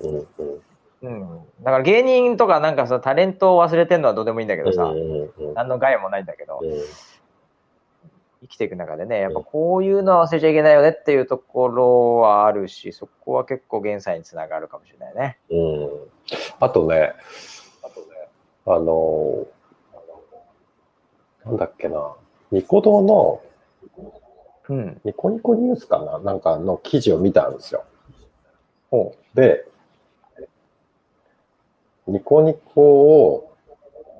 [1.02, 1.10] うん。
[1.10, 1.40] うん。
[1.64, 5.54] だから芸人とかなんかさ、タレントを忘れてんのはどうでもいいんだけどさ、うん。
[5.54, 6.70] 何の害もないんだけど、うん。
[8.42, 15.40] 生きていく中でね、やっぱこういうのは忘れちゃいけないよねっていうところはあるし、そこは結構現在につながるかもしれないね。
[15.50, 15.90] うん。
[16.60, 17.14] あとね、
[18.66, 19.48] あの、
[21.48, 22.14] なんだっけな、
[22.52, 23.42] ニコ動の、
[24.68, 25.02] うん。
[25.06, 26.20] ニコニコニュースかな？
[26.20, 27.86] なんかの記事を見たんですよ。
[28.92, 29.66] ほで、
[32.06, 32.82] ニコニコ
[33.32, 33.54] を、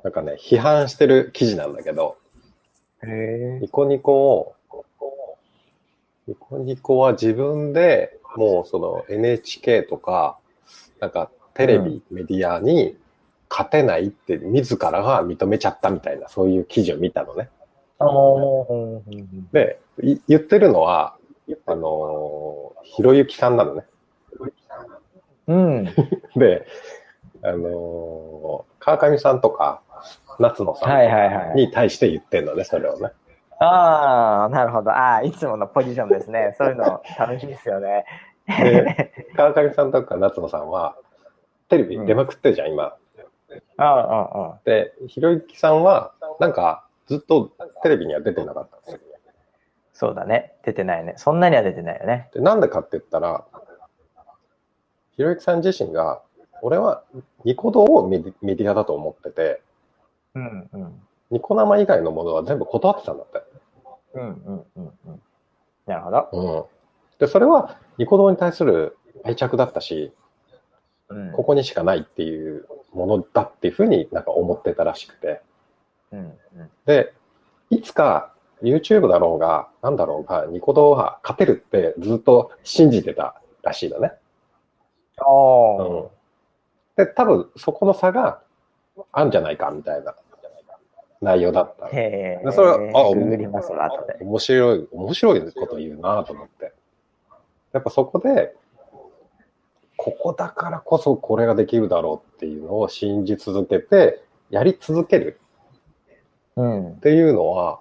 [0.04, 2.18] なんかね、批判してる記事なんだけど。
[3.04, 4.56] ニコニコを、
[6.28, 10.38] ニコニコは自分でもうその NHK とか、
[11.02, 12.98] なんかテレビ、メディアに
[13.50, 17.50] 勝てないって自らが認めちゃったみたいな、そういう記事を見たのね。
[19.52, 21.16] で、い言ってるのは、
[21.66, 23.86] あのーひろゆきさんなのね。
[25.48, 25.86] うん。
[26.36, 26.66] で、
[27.44, 29.82] あのー川上さんとか、
[30.40, 31.56] 夏野さはいん。
[31.56, 33.12] に対して言ってんのね、それをね。
[33.60, 34.92] ああ、なるほど。
[34.92, 36.54] ああ、いつものポジションですね。
[36.60, 38.06] そういうの楽しいですよね。
[38.48, 40.96] で川上さんとか夏野さんは、
[41.70, 42.96] テレビ出まくってるじゃん、今。
[43.78, 44.60] ああ、ああ。
[44.66, 47.52] で、ひろゆきさんは、なんか、ずっと
[47.84, 49.00] テレビには出てなかったんですよ。
[49.94, 50.54] そうだね。
[50.64, 51.16] 出てないね。
[51.18, 52.30] そんなには出てないよね。
[52.34, 53.46] で、なんでかって言ったら、
[55.16, 56.22] ひろゆきさん自身が、
[56.62, 57.04] 俺は
[57.46, 59.62] ニコ動をメディアだと思ってて、
[60.36, 61.02] うんうん。
[61.32, 63.44] ニコ生以外のものは全部断ってたんだって。
[64.14, 65.22] うんうんうんうん。
[65.86, 66.30] なるほど。
[66.32, 66.64] うん。
[67.20, 70.27] で、それはニコ動に対する愛着だったし、うん
[71.36, 75.42] ここにしかないっていうものだっていうふうになんか思ってたらしくて。
[76.12, 76.70] うんうん。
[76.86, 77.14] で、
[77.70, 84.14] いつか YouTube だろうが、なんだろうが、ニコ動は勝てるってずっと信じてたらしいのね。
[85.26, 86.08] おーうん。
[86.96, 88.42] で、多分そこの差が
[89.12, 90.16] あるんじゃないかみたいな
[91.22, 91.88] 内容だった。
[91.88, 93.10] へそれはあ。
[94.22, 96.74] 面白い、面白いこと言うなと思って。
[97.74, 98.56] やっぱそこで、
[99.98, 105.40] ここだからこそこれができるだろうっていうのを信じ続けて、やり続ける
[106.56, 107.00] うんっ。
[107.00, 107.80] ていうのは、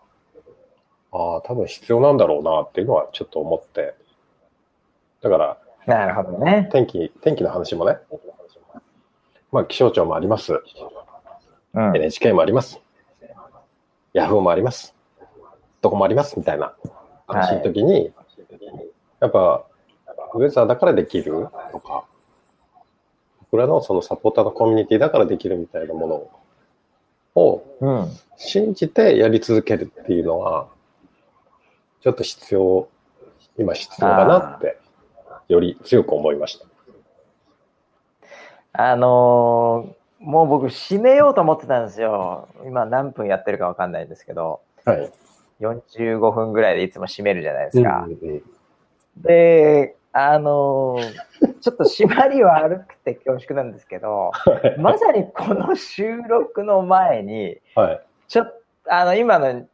[1.13, 3.95] ああ、多分必要なんだろうなっていうのはちょっと思って。
[5.23, 6.69] だから、なるほどね。
[6.73, 7.99] 天気、天気の話もね、
[9.53, 10.53] まあ気象庁もあります。
[11.75, 11.97] うん。
[11.97, 12.81] NHK もあります。
[14.13, 14.95] ヤフーもあります。
[15.83, 16.75] どこもありますみたいな
[17.27, 18.13] 話の時に、
[19.21, 19.65] やっぱ、
[20.37, 22.05] ウェザーだからできるとか、
[23.51, 28.09] 僕らのそのサポーターのコミュニティだからできるみたいなものをうん。
[28.37, 30.69] 信じてやり続けるっていうのは、
[32.03, 32.89] ちょっと必要、
[33.59, 34.79] 今必要だなって、
[35.49, 36.67] より強く思いました。
[38.73, 42.49] あのーもう僕締めようと思ってたんですよ。
[42.65, 45.13] 今何分やってるかわかんないんですけど、はい。
[45.61, 48.07] 45分ぐらいでいつも締めるじゃないですか。
[48.09, 48.43] うんうん
[49.19, 54.31] で、あのーちょっと締まり悪くて恐縮なんですけど、
[54.79, 58.01] まさにこの収録の前に、はい。
[58.29, 59.67] ちょっと、あの、今の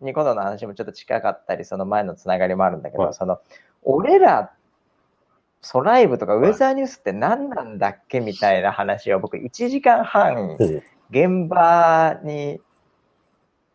[0.00, 3.14] ニコ動の話もちょっと近かったり、その前のつながりもあるんだけど、はい。
[3.14, 3.38] その、
[3.82, 4.50] 俺ら、
[5.60, 10.82] ソライブとかウェザーニュースって何なんだっけみたいな話を僕1時間半うん。
[11.10, 12.60] 現場に、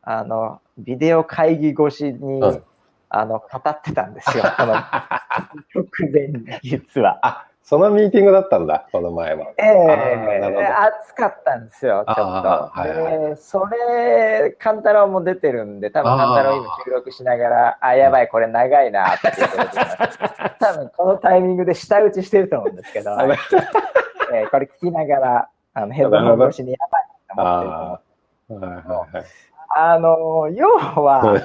[0.01, 2.63] あの、ビデオ会議越しに、うん
[3.09, 4.43] あの、語ってたんですよ。
[4.57, 7.19] この直前に、実は。
[7.21, 9.47] あ、そのミーティングだったんだ、この前は。
[9.57, 10.59] ええど
[11.03, 12.21] 暑かったんですよ、ちょっと。
[12.21, 20.19] はいはいで、それ、カンタロウも出てるんで、多分あーカンタロウ今収録しながら、あ、やばい、これ長いなっています
[20.59, 23.11] 多分このタイミングで舌打ちしてると思うんですけど、
[24.33, 27.03] えーこれ聞きながら、あのヘッドホン越しにやばい
[27.35, 28.67] と思ってると思うああ。
[28.67, 29.25] はいはいはい。
[29.69, 31.41] あの、要は、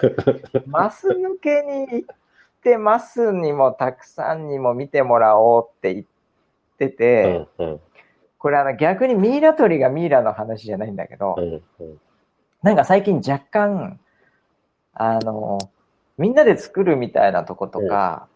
[0.67, 2.17] マス向けに行っ
[2.63, 6.07] て、マスにもたくさんにも見てもらおうって言っ
[6.79, 7.81] てて、うんうん。
[8.39, 12.01] これあの逆にミイラ取りがミイラの話じゃないんだけど、うんうん。
[12.63, 14.01] なんか最近若干、
[14.95, 15.59] あの、
[16.17, 18.29] みんなで作るみたいなとことか、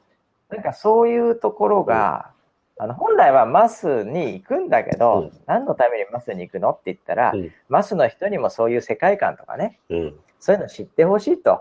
[0.51, 2.33] なんかそういうところが、
[2.81, 5.33] あの本来はマスに行くんだけど、うん。
[5.47, 7.53] 何のためにマスに行くのって言ったら、うん。
[7.69, 10.15] マスの人にもそういう世界観とかね、うん。
[10.39, 11.61] そういうの知ってほしいと。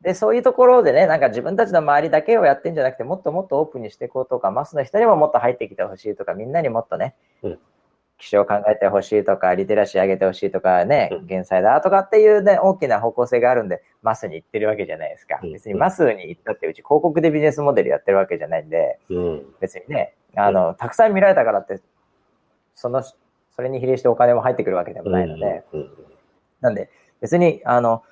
[0.00, 7.14] で、そういうところでね、なんか自分たちの周りだけをやってんじゃなくて、もっともっとオープンにしていこうとか、マスの人にももっと入ってきてほしいとか、みんなにもっとね、
[8.18, 15.40] うん気象を考えてほしいとか、リテラシー上げてほしいとかねうん、減災だとかっていうね、大きな方向性があるんで、マスに行ってるわけじゃないですか。
[15.42, 15.52] うん。
[15.52, 19.42] 別にマスに行ったってうち広告でビジネスモデルやってるわけじゃないんで、うん。
[19.60, 21.80] 別にね、あの、たくさん見られたからって、
[22.74, 25.90] その、それに比例してお金も入ってくるわけでもないので、うん。
[26.60, 26.90] なんで、
[27.20, 28.02] 別に、あの、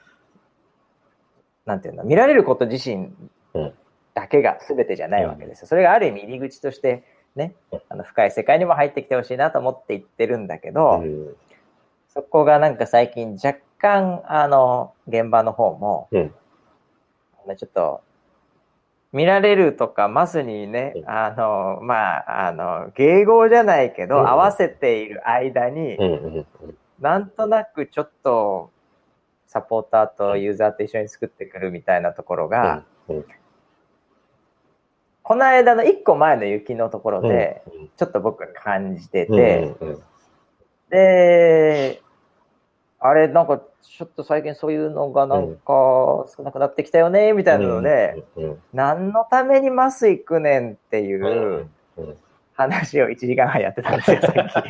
[1.65, 3.13] なんていうんだ、見られること自身
[3.55, 3.73] うん。
[4.15, 5.67] だけが全てじゃないわけですよ。
[5.67, 11.37] それがある意味入り口として、ねうん、あの深い世界にも入ってきてほしいなと思って言ってるんだけど、うん。
[12.09, 16.35] そこがなんか最近若干、あの、現場の方も、うん。
[17.47, 18.03] まあちょっと、
[19.13, 21.09] 見られるとか、マスにね、うん。
[21.09, 24.29] あの、まあ、あの、迎合じゃないけど、うん。
[24.29, 25.99] 合わせている間に、
[27.01, 28.71] なんとなくちょっと
[29.47, 33.25] サポーターとユーザーと一緒に作ってくるみたいなところが、うん
[35.23, 37.63] この間の一個前の雪のところうんで、
[37.97, 39.75] ちょっと僕が感じてうんて、
[40.91, 42.03] で、
[42.99, 45.65] あれ、なんかちょっと最近そういうのがなんか
[46.37, 48.25] 少なくなってきたよね、みたいなので、
[48.73, 52.17] 何のためにマス行くねんっていううん
[52.55, 54.69] 話を1時間半やってたんですよ、さっき。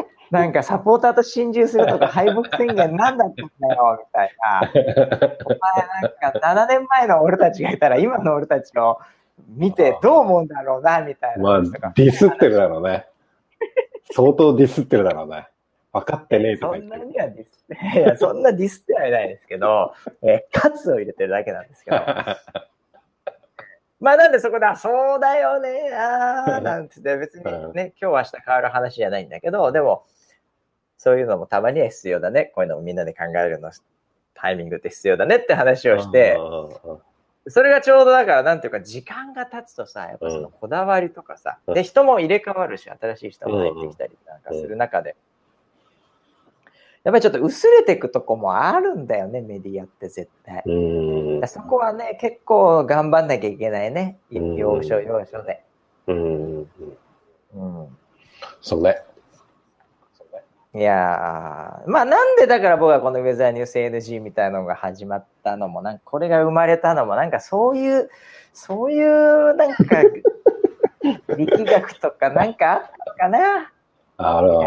[0.32, 4.70] なんかサポーターと心中するとか 敗北宣言なんだったんだよ、みたいな。
[5.44, 8.98] お前なんか7年前の俺たちがいたら今の俺たちを
[9.48, 11.62] 見てどう思うんだろうな、みたいなまあ。
[11.94, 13.06] ディスってるだろうね。
[14.12, 15.48] 相当ディスってるだろうね。
[15.92, 17.06] 分かってねえとそか言ってる。
[17.06, 21.96] んなにはディスって、いや、そんなディスってはいないですけど、えー、カツを入れてるだけなんですけど。
[24.00, 30.04] まあなんでそこで、あそうだよね、あーなんつって、別にね、今日明日変わる話じゃないんだけど、でも、
[31.02, 32.52] そういうのもたまには必要だね。
[32.54, 33.70] こういうのもみんなで考えるの
[34.34, 36.36] タイミングって必要だねって話をして、
[37.48, 45.16] それがちょうどだから、なんていうか、時間が経つとさ、やっぱそのこだわりとかさ、うんで、人も入れ替わるし、新しい人も入ってきたりなんかする中で、
[47.02, 50.62] やっぱりちょっと薄れていくとこもあるんだよね、メディアって絶対。
[50.66, 51.48] うん。
[51.48, 54.18] そこはね、結構頑張んなきゃいけないね。
[54.32, 55.62] うん要所要所で。
[56.08, 56.58] うん。
[56.58, 56.68] うん。
[58.60, 59.02] そうね。
[60.72, 68.08] いやー、まあなんでだから僕はこのウェザーニュース NG みたいなのが始まったのも、なんかこれが生まれたのも、なんかそういう、
[68.52, 69.84] そういうなんか
[71.36, 73.72] 力学とかなんかあったかな
[74.16, 74.62] あの、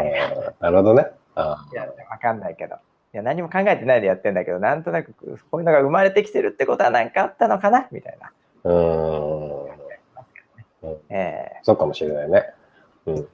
[0.59, 1.11] なるほどね。
[1.35, 2.75] あいや、わかんないけど。
[2.75, 2.79] い
[3.17, 5.13] や、何も考えてないでやってんだけど、なんとなく
[5.51, 7.87] こういうのが生まれてきてるってことは何かあったのかな？
[7.91, 8.31] みたいな。
[8.63, 8.73] う
[10.89, 10.97] ん。
[11.09, 12.51] えそうかもしれないね。
[13.05, 13.15] うん。
[13.15, 13.27] えいや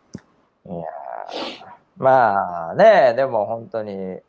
[1.65, 4.21] ーまあね、でも本当に、ね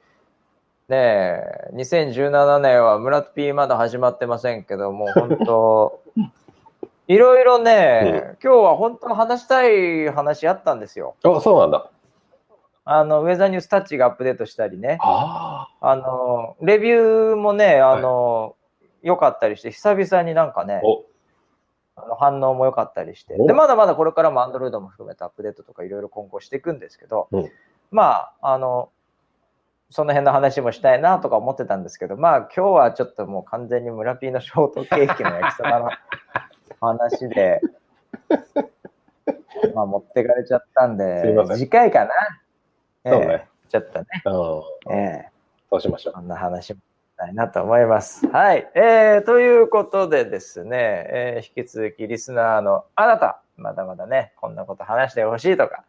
[0.91, 6.01] え、2017年は村 P まだ始まってませんけど、もう本当、
[7.07, 11.15] いろいろね、今日は本当話したい話あったんですよ。
[11.23, 11.89] あ、そうなんだ。
[12.85, 14.99] あの、ウェザーニュースタッチがアップデートしたりね。
[15.01, 18.57] ああの、レビューもね、あの、
[19.03, 20.83] 良かったりして、久々になんかね
[21.97, 23.35] あの反応も良かったりして。
[23.39, 27.51] おで、まだまだこれからも Android も含めてアップデートとかいろいろ今後していくんですけど、うん
[27.91, 28.91] まあ、あの、
[29.91, 35.91] その辺の話もしたいなとか思ってたんですけど、まあ今日はちょっともう完全に村ピーのショートケーキの焼きそばの
[36.81, 37.61] 話で、
[39.75, 42.13] まあ持ってかれちゃったんで、次回かな。
[43.05, 43.49] そうね。
[43.69, 44.07] ちょっとね。
[44.91, 45.29] ええ
[45.71, 46.15] そうしましょう。
[46.15, 46.83] こんな話もし
[47.21, 48.27] たいなと思います。
[48.29, 48.67] はい。
[48.75, 55.85] えー、ということでですね、えー、引き続きリスナーのあなた、まだまだね、こんなこと話してほしいとか、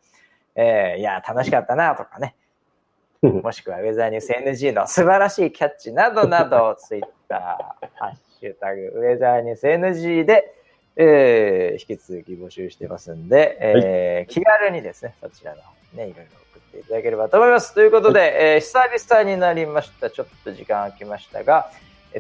[0.55, 2.36] えー、いや、楽しかったなとかね、
[3.21, 10.53] もしくはウェザーニュース NG の素晴らしいキャッチなどなど、ツイッター、ハッシュタグ、ウェザーニュース NG で、
[10.97, 16.40] えー、引き続き募集してますんで、えー、はい、気軽にですね、そちらの方にね、いろいろ送
[16.72, 17.74] っていただければと思います。
[17.74, 20.09] ということで、はい、えー、久々になりました。
[20.09, 21.69] ちょっと時間空きましたが、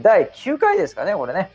[0.01, 1.51] 第9回ですかね、これね。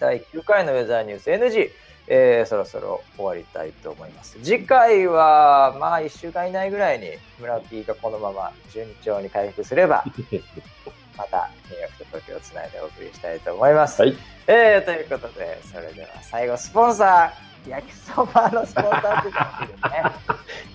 [0.00, 1.70] 第9回のウェザーニュース NG。
[2.06, 4.38] えー、そろそろ終わりたいと思います。
[4.42, 7.06] 次回は、まあ、1週間以内ぐらいに
[7.40, 10.04] 村 P がこのまま順調に回復すれば、
[11.16, 14.02] またニューヨークと東京をつないでお送りしたいと思います。
[14.02, 14.14] はい、
[14.46, 20.02] えー、ということで、それでは最後、スポンサー、焼きそばのスポンサーついてほしいですね。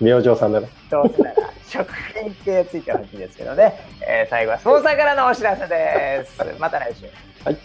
[0.00, 0.68] 明星さんだね。
[0.90, 1.36] どうせなら、
[1.66, 3.80] 食品系ついてほしいですけどね。
[4.06, 6.38] えー、最後はスポンサーからのお知らせです。
[6.58, 7.06] また来週。
[7.44, 7.56] はい。